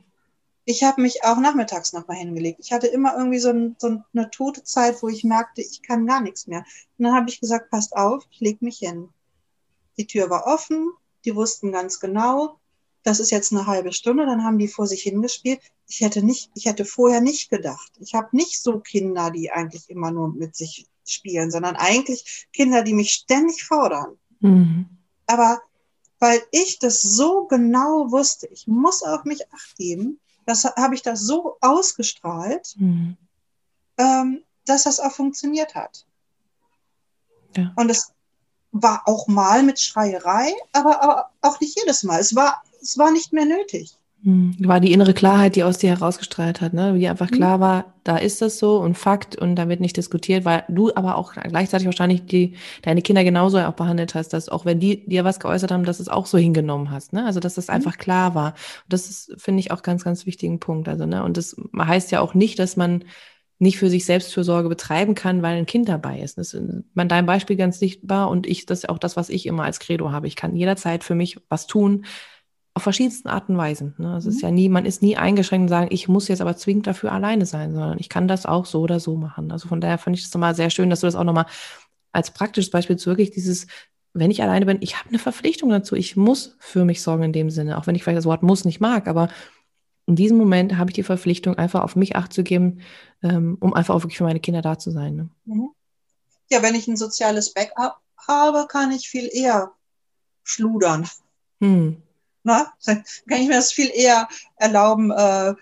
Ich 0.64 0.84
habe 0.84 1.00
mich 1.00 1.24
auch 1.24 1.38
nachmittags 1.38 1.94
nochmal 1.94 2.18
hingelegt. 2.18 2.60
Ich 2.60 2.72
hatte 2.72 2.88
immer 2.88 3.16
irgendwie 3.16 3.38
so, 3.38 3.48
ein, 3.48 3.76
so, 3.78 4.02
eine 4.12 4.30
tote 4.30 4.64
Zeit, 4.64 5.02
wo 5.02 5.08
ich 5.08 5.24
merkte, 5.24 5.62
ich 5.62 5.80
kann 5.82 6.06
gar 6.06 6.20
nichts 6.20 6.46
mehr. 6.46 6.64
Und 6.98 7.04
dann 7.04 7.14
habe 7.14 7.30
ich 7.30 7.40
gesagt, 7.40 7.70
passt 7.70 7.96
auf, 7.96 8.26
ich 8.30 8.40
lege 8.40 8.62
mich 8.62 8.78
hin. 8.78 9.08
Die 9.96 10.06
Tür 10.06 10.28
war 10.28 10.46
offen, 10.46 10.90
die 11.24 11.34
wussten 11.34 11.72
ganz 11.72 12.00
genau, 12.00 12.58
das 13.02 13.20
ist 13.20 13.30
jetzt 13.30 13.52
eine 13.52 13.66
halbe 13.66 13.92
Stunde, 13.92 14.26
dann 14.26 14.44
haben 14.44 14.58
die 14.58 14.68
vor 14.68 14.86
sich 14.86 15.02
hingespielt. 15.02 15.60
Ich 15.86 16.00
hätte 16.00 16.22
nicht, 16.22 16.50
ich 16.54 16.66
hätte 16.66 16.84
vorher 16.84 17.20
nicht 17.20 17.50
gedacht. 17.50 17.92
Ich 18.00 18.14
habe 18.14 18.28
nicht 18.32 18.60
so 18.60 18.80
Kinder, 18.80 19.30
die 19.30 19.50
eigentlich 19.50 19.88
immer 19.88 20.10
nur 20.10 20.28
mit 20.28 20.56
sich 20.56 20.86
spielen, 21.06 21.50
sondern 21.50 21.76
eigentlich 21.76 22.48
Kinder, 22.52 22.82
die 22.82 22.92
mich 22.92 23.12
ständig 23.12 23.64
fordern. 23.64 24.18
Mhm. 24.40 24.86
Aber 25.26 25.60
weil 26.18 26.42
ich 26.50 26.78
das 26.78 27.00
so 27.00 27.46
genau 27.46 28.10
wusste, 28.10 28.48
ich 28.48 28.66
muss 28.66 29.02
auf 29.02 29.24
mich 29.24 29.40
acht 29.52 29.76
geben, 29.76 30.20
das 30.46 30.64
habe 30.64 30.94
ich 30.94 31.02
das 31.02 31.20
so 31.20 31.56
ausgestrahlt, 31.60 32.74
mhm. 32.78 33.16
ähm, 33.98 34.42
dass 34.64 34.84
das 34.84 35.00
auch 35.00 35.12
funktioniert 35.12 35.74
hat. 35.74 36.06
Ja. 37.56 37.72
Und 37.76 37.90
es 37.90 38.12
war 38.72 39.02
auch 39.06 39.28
mal 39.28 39.62
mit 39.62 39.80
Schreierei, 39.80 40.52
aber, 40.72 41.02
aber 41.02 41.30
auch 41.40 41.60
nicht 41.60 41.78
jedes 41.78 42.02
Mal. 42.02 42.20
Es 42.20 42.34
war, 42.34 42.62
es 42.80 42.98
war 42.98 43.10
nicht 43.10 43.32
mehr 43.32 43.46
nötig. 43.46 43.98
Hm, 44.24 44.56
war 44.58 44.80
die 44.80 44.92
innere 44.92 45.14
Klarheit, 45.14 45.54
die 45.54 45.62
aus 45.62 45.78
dir 45.78 45.90
herausgestrahlt 45.90 46.60
hat, 46.60 46.72
ne? 46.72 46.96
Wie 46.96 47.08
einfach 47.08 47.30
klar 47.30 47.58
mhm. 47.58 47.60
war, 47.60 47.94
da 48.02 48.16
ist 48.16 48.42
das 48.42 48.58
so 48.58 48.78
und 48.78 48.98
Fakt 48.98 49.36
und 49.36 49.54
da 49.54 49.68
wird 49.68 49.78
nicht 49.78 49.96
diskutiert, 49.96 50.44
weil 50.44 50.64
du 50.68 50.90
aber 50.96 51.16
auch 51.16 51.34
gleichzeitig 51.34 51.86
wahrscheinlich 51.86 52.26
die, 52.26 52.56
deine 52.82 53.00
Kinder 53.00 53.22
genauso 53.22 53.60
auch 53.60 53.74
behandelt 53.74 54.16
hast, 54.16 54.30
dass 54.30 54.48
auch 54.48 54.64
wenn 54.64 54.80
die 54.80 55.06
dir 55.06 55.22
was 55.22 55.38
geäußert 55.38 55.70
haben, 55.70 55.84
dass 55.84 56.00
es 56.00 56.08
auch 56.08 56.26
so 56.26 56.36
hingenommen 56.36 56.90
hast, 56.90 57.12
ne? 57.12 57.26
Also, 57.26 57.38
dass 57.38 57.54
das 57.54 57.68
mhm. 57.68 57.74
einfach 57.74 57.96
klar 57.96 58.34
war. 58.34 58.48
Und 58.48 58.92
das 58.92 59.08
ist, 59.08 59.34
finde 59.38 59.60
ich, 59.60 59.70
auch 59.70 59.82
ganz, 59.82 60.02
ganz 60.02 60.26
wichtigen 60.26 60.58
Punkt. 60.58 60.88
Also, 60.88 61.06
ne? 61.06 61.22
Und 61.22 61.36
das 61.36 61.54
heißt 61.78 62.10
ja 62.10 62.20
auch 62.20 62.34
nicht, 62.34 62.58
dass 62.58 62.76
man 62.76 63.04
nicht 63.60 63.78
für 63.78 63.90
sich 63.90 64.04
Selbstfürsorge 64.04 64.68
betreiben 64.68 65.14
kann, 65.14 65.42
weil 65.42 65.56
ein 65.58 65.66
Kind 65.66 65.88
dabei 65.88 66.20
ist. 66.20 66.38
Das 66.38 66.54
ist 66.54 66.84
man 66.94 67.08
dein 67.08 67.26
Beispiel 67.26 67.56
ganz 67.56 67.78
sichtbar 67.78 68.30
und 68.30 68.46
ich, 68.48 68.66
das 68.66 68.80
ist 68.80 68.88
auch 68.88 68.98
das, 68.98 69.16
was 69.16 69.28
ich 69.28 69.46
immer 69.46 69.64
als 69.64 69.78
Credo 69.78 70.10
habe. 70.10 70.26
Ich 70.26 70.36
kann 70.36 70.56
jederzeit 70.56 71.04
für 71.04 71.14
mich 71.14 71.38
was 71.48 71.66
tun, 71.66 72.04
auf 72.78 72.84
verschiedensten 72.84 73.28
Arten 73.28 73.52
und 73.52 73.58
Weisen. 73.58 73.94
Ne? 73.98 74.16
Es 74.16 74.24
mhm. 74.24 74.30
ist 74.30 74.40
ja 74.40 74.52
nie, 74.52 74.68
man 74.68 74.86
ist 74.86 75.02
nie 75.02 75.16
eingeschränkt 75.16 75.64
und 75.64 75.68
sagen, 75.68 75.88
ich 75.90 76.06
muss 76.06 76.28
jetzt 76.28 76.40
aber 76.40 76.56
zwingend 76.56 76.86
dafür 76.86 77.10
alleine 77.10 77.44
sein, 77.44 77.72
sondern 77.72 77.98
ich 77.98 78.08
kann 78.08 78.28
das 78.28 78.46
auch 78.46 78.66
so 78.66 78.80
oder 78.80 79.00
so 79.00 79.16
machen. 79.16 79.50
Also 79.50 79.66
von 79.66 79.80
daher 79.80 79.98
fand 79.98 80.16
ich 80.16 80.24
es 80.24 80.32
nochmal 80.32 80.54
sehr 80.54 80.70
schön, 80.70 80.88
dass 80.88 81.00
du 81.00 81.08
das 81.08 81.16
auch 81.16 81.24
nochmal 81.24 81.46
als 82.12 82.30
praktisches 82.30 82.70
Beispiel 82.70 82.96
zu 82.96 83.10
wirklich 83.10 83.32
dieses, 83.32 83.66
wenn 84.14 84.30
ich 84.30 84.42
alleine 84.42 84.64
bin, 84.64 84.78
ich 84.80 84.96
habe 84.96 85.08
eine 85.08 85.18
Verpflichtung 85.18 85.70
dazu, 85.70 85.96
ich 85.96 86.16
muss 86.16 86.56
für 86.60 86.84
mich 86.84 87.02
sorgen 87.02 87.24
in 87.24 87.32
dem 87.32 87.50
Sinne, 87.50 87.78
auch 87.78 87.88
wenn 87.88 87.96
ich 87.96 88.04
vielleicht 88.04 88.18
das 88.18 88.24
Wort 88.24 88.44
muss 88.44 88.64
nicht 88.64 88.80
mag, 88.80 89.08
aber 89.08 89.28
in 90.06 90.14
diesem 90.14 90.38
Moment 90.38 90.78
habe 90.78 90.90
ich 90.90 90.94
die 90.94 91.02
Verpflichtung, 91.02 91.56
einfach 91.56 91.82
auf 91.82 91.96
mich 91.96 92.14
Acht 92.14 92.32
zu 92.32 92.44
geben, 92.44 92.80
ähm, 93.22 93.58
um 93.60 93.74
einfach 93.74 93.94
auch 93.94 94.02
wirklich 94.04 94.18
für 94.18 94.24
meine 94.24 94.40
Kinder 94.40 94.62
da 94.62 94.78
zu 94.78 94.92
sein. 94.92 95.16
Ne? 95.16 95.28
Mhm. 95.44 95.70
Ja, 96.48 96.62
wenn 96.62 96.76
ich 96.76 96.86
ein 96.86 96.96
soziales 96.96 97.52
Backup 97.52 97.98
habe, 98.26 98.66
kann 98.68 98.92
ich 98.92 99.08
viel 99.08 99.28
eher 99.30 99.72
schludern. 100.44 101.06
Hm. 101.60 102.02
Na, 102.48 102.72
dann 102.86 103.04
kann 103.28 103.42
ich 103.42 103.48
mir 103.48 103.56
das 103.56 103.72
viel 103.72 103.90
eher 103.92 104.26
erlauben, 104.56 105.10
äh, 105.10 105.52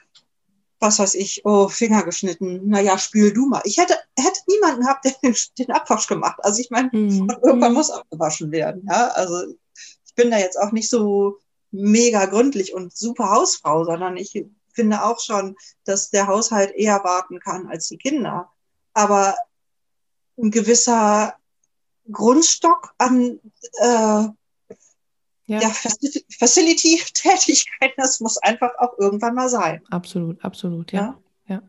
was 0.79 1.01
weiß 1.01 1.17
ich, 1.17 1.45
oh, 1.45 1.67
Finger 1.67 2.05
geschnitten, 2.05 2.69
naja, 2.69 2.97
spül 2.97 3.33
du 3.33 3.47
mal. 3.47 3.63
Ich 3.65 3.79
hätte, 3.79 3.99
hätte 4.17 4.39
niemanden 4.47 4.83
gehabt, 4.83 5.05
der 5.05 5.15
den, 5.21 5.35
den 5.59 5.73
Abwasch 5.73 6.07
gemacht. 6.07 6.39
Also 6.45 6.61
ich 6.61 6.71
meine, 6.71 6.93
hm. 6.93 7.29
irgendwann 7.43 7.73
muss 7.73 7.91
abgewaschen 7.91 8.53
werden. 8.53 8.87
Ja? 8.89 9.09
Also 9.09 9.47
ich 10.07 10.15
bin 10.15 10.31
da 10.31 10.39
jetzt 10.39 10.57
auch 10.57 10.71
nicht 10.71 10.89
so 10.89 11.39
mega 11.73 12.27
gründlich 12.27 12.73
und 12.73 12.97
super 12.97 13.31
Hausfrau, 13.31 13.85
sondern 13.85 14.17
ich 14.17 14.47
finde 14.73 15.03
auch 15.03 15.19
schon, 15.19 15.57
dass 15.85 16.11
der 16.11 16.29
Haushalt 16.29 16.73
eher 16.77 17.03
warten 17.03 17.41
kann 17.41 17.67
als 17.67 17.89
die 17.89 17.99
Kinder. 17.99 18.53
Aber 18.93 19.35
ein 20.39 20.53
gewisser 20.53 21.35
Grundstock 22.13 22.95
an 22.99 23.41
äh, 23.81 24.29
ja. 25.47 25.61
ja 25.61 25.71
Facility-Tätigkeiten, 26.39 27.95
das 27.97 28.21
muss 28.21 28.39
einfach 28.39 28.71
auch 28.79 28.99
irgendwann 28.99 29.35
mal 29.35 29.49
sein. 29.49 29.83
Absolut, 29.91 30.45
absolut, 30.45 30.93
ja. 30.93 31.19
ja. 31.49 31.57
ja. 31.57 31.63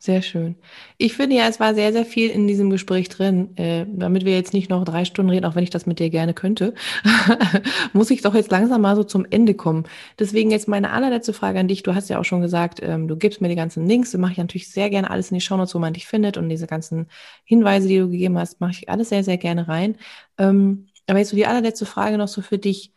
Sehr 0.00 0.22
schön. 0.22 0.54
Ich 0.96 1.14
finde 1.14 1.34
ja, 1.34 1.48
es 1.48 1.58
war 1.58 1.74
sehr, 1.74 1.92
sehr 1.92 2.04
viel 2.04 2.30
in 2.30 2.46
diesem 2.46 2.70
Gespräch 2.70 3.08
drin. 3.08 3.56
Äh, 3.56 3.84
damit 3.88 4.24
wir 4.24 4.32
jetzt 4.32 4.52
nicht 4.52 4.70
noch 4.70 4.84
drei 4.84 5.04
Stunden 5.04 5.30
reden, 5.30 5.44
auch 5.44 5.56
wenn 5.56 5.64
ich 5.64 5.70
das 5.70 5.86
mit 5.86 5.98
dir 5.98 6.08
gerne 6.08 6.34
könnte, 6.34 6.74
muss 7.92 8.12
ich 8.12 8.22
doch 8.22 8.32
jetzt 8.34 8.52
langsam 8.52 8.80
mal 8.82 8.94
so 8.94 9.02
zum 9.02 9.26
Ende 9.28 9.54
kommen. 9.54 9.88
Deswegen 10.16 10.52
jetzt 10.52 10.68
meine 10.68 10.92
allerletzte 10.92 11.32
Frage 11.32 11.58
an 11.58 11.66
dich. 11.66 11.82
Du 11.82 11.96
hast 11.96 12.08
ja 12.10 12.20
auch 12.20 12.24
schon 12.24 12.42
gesagt, 12.42 12.78
ähm, 12.80 13.08
du 13.08 13.16
gibst 13.16 13.40
mir 13.40 13.48
die 13.48 13.56
ganzen 13.56 13.88
Links. 13.88 14.12
Da 14.12 14.18
mache 14.18 14.32
ich 14.32 14.38
natürlich 14.38 14.70
sehr 14.70 14.88
gerne 14.88 15.10
alles 15.10 15.32
in 15.32 15.34
die 15.34 15.40
Shownotes, 15.40 15.74
wo 15.74 15.80
man 15.80 15.94
dich 15.94 16.06
findet. 16.06 16.36
Und 16.36 16.48
diese 16.48 16.68
ganzen 16.68 17.08
Hinweise, 17.42 17.88
die 17.88 17.98
du 17.98 18.08
gegeben 18.08 18.38
hast, 18.38 18.60
mache 18.60 18.70
ich 18.70 18.88
alles 18.88 19.08
sehr, 19.08 19.24
sehr 19.24 19.36
gerne 19.36 19.66
rein. 19.66 19.96
Ähm, 20.38 20.86
aber 21.08 21.18
jetzt 21.18 21.30
so 21.30 21.36
die 21.36 21.46
allerletzte 21.46 21.86
Frage 21.86 22.18
noch 22.18 22.28
so 22.28 22.40
für 22.40 22.58
dich. 22.58 22.92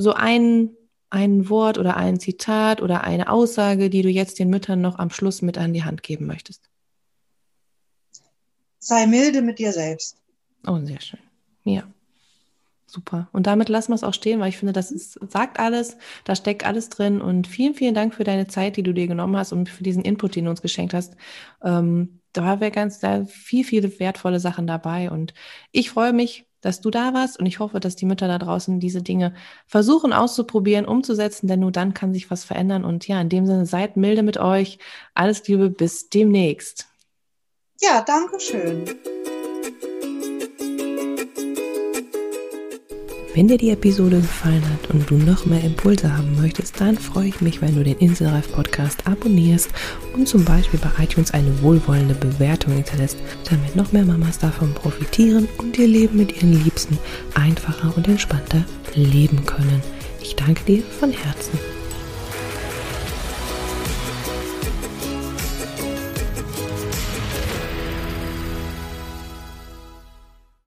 So 0.00 0.14
ein 0.14 0.70
ein 1.10 1.48
Wort 1.48 1.76
oder 1.76 1.96
ein 1.96 2.20
Zitat 2.20 2.80
oder 2.80 3.02
eine 3.02 3.30
Aussage, 3.30 3.90
die 3.90 4.02
du 4.02 4.08
jetzt 4.08 4.38
den 4.38 4.48
Müttern 4.48 4.80
noch 4.80 4.98
am 4.98 5.10
Schluss 5.10 5.42
mit 5.42 5.58
an 5.58 5.72
die 5.72 5.82
Hand 5.82 6.02
geben 6.02 6.26
möchtest? 6.26 6.70
Sei 8.78 9.06
milde 9.06 9.42
mit 9.42 9.58
dir 9.58 9.72
selbst. 9.72 10.16
Oh, 10.66 10.78
sehr 10.84 11.00
schön. 11.00 11.20
Ja. 11.64 11.82
Super. 12.86 13.28
Und 13.32 13.46
damit 13.46 13.68
lassen 13.68 13.90
wir 13.90 13.96
es 13.96 14.04
auch 14.04 14.14
stehen, 14.14 14.40
weil 14.40 14.48
ich 14.48 14.56
finde, 14.56 14.72
das 14.72 14.90
ist, 14.90 15.18
sagt 15.30 15.60
alles, 15.60 15.96
da 16.24 16.34
steckt 16.34 16.64
alles 16.64 16.88
drin. 16.88 17.20
Und 17.20 17.46
vielen, 17.46 17.74
vielen 17.74 17.94
Dank 17.94 18.14
für 18.14 18.24
deine 18.24 18.46
Zeit, 18.46 18.76
die 18.76 18.82
du 18.82 18.94
dir 18.94 19.06
genommen 19.06 19.36
hast 19.36 19.52
und 19.52 19.68
für 19.68 19.84
diesen 19.84 20.02
Input, 20.02 20.34
den 20.34 20.44
du 20.44 20.50
uns 20.50 20.62
geschenkt 20.62 20.94
hast. 20.94 21.16
Ähm, 21.62 22.20
da 22.32 22.60
wäre 22.60 22.70
ganz, 22.70 22.98
da 22.98 23.24
viel, 23.26 23.64
viele 23.64 23.98
wertvolle 24.00 24.40
Sachen 24.40 24.66
dabei. 24.66 25.10
Und 25.10 25.34
ich 25.72 25.90
freue 25.90 26.12
mich, 26.12 26.49
dass 26.60 26.80
du 26.80 26.90
da 26.90 27.14
warst 27.14 27.38
und 27.38 27.46
ich 27.46 27.58
hoffe, 27.58 27.80
dass 27.80 27.96
die 27.96 28.06
Mütter 28.06 28.28
da 28.28 28.38
draußen 28.38 28.80
diese 28.80 29.02
Dinge 29.02 29.34
versuchen 29.66 30.12
auszuprobieren, 30.12 30.84
umzusetzen, 30.86 31.46
denn 31.46 31.60
nur 31.60 31.72
dann 31.72 31.94
kann 31.94 32.12
sich 32.12 32.30
was 32.30 32.44
verändern. 32.44 32.84
Und 32.84 33.08
ja, 33.08 33.20
in 33.20 33.28
dem 33.28 33.46
Sinne, 33.46 33.66
seid 33.66 33.96
milde 33.96 34.22
mit 34.22 34.38
euch. 34.38 34.78
Alles 35.14 35.46
Liebe, 35.48 35.70
bis 35.70 36.10
demnächst. 36.10 36.86
Ja, 37.80 38.02
danke 38.02 38.38
schön. 38.40 38.84
Wenn 43.40 43.48
dir 43.48 43.56
die 43.56 43.70
Episode 43.70 44.18
gefallen 44.18 44.62
hat 44.68 44.90
und 44.90 45.08
du 45.08 45.14
noch 45.14 45.46
mehr 45.46 45.64
Impulse 45.64 46.14
haben 46.14 46.38
möchtest, 46.38 46.78
dann 46.78 46.98
freue 46.98 47.28
ich 47.28 47.40
mich, 47.40 47.62
wenn 47.62 47.74
du 47.74 47.82
den 47.82 47.96
Inselreif 47.96 48.52
Podcast 48.52 49.06
abonnierst 49.06 49.70
und 50.12 50.28
zum 50.28 50.44
Beispiel 50.44 50.78
bei 50.78 51.04
iTunes 51.04 51.30
eine 51.30 51.62
wohlwollende 51.62 52.12
Bewertung 52.12 52.74
hinterlässt, 52.74 53.16
damit 53.48 53.74
noch 53.74 53.92
mehr 53.92 54.04
Mamas 54.04 54.38
davon 54.38 54.74
profitieren 54.74 55.48
und 55.56 55.78
ihr 55.78 55.88
Leben 55.88 56.18
mit 56.18 56.36
ihren 56.36 56.62
Liebsten 56.62 56.98
einfacher 57.32 57.96
und 57.96 58.06
entspannter 58.08 58.62
leben 58.94 59.46
können. 59.46 59.80
Ich 60.20 60.36
danke 60.36 60.62
dir 60.64 60.82
von 60.82 61.10
Herzen. 61.10 61.79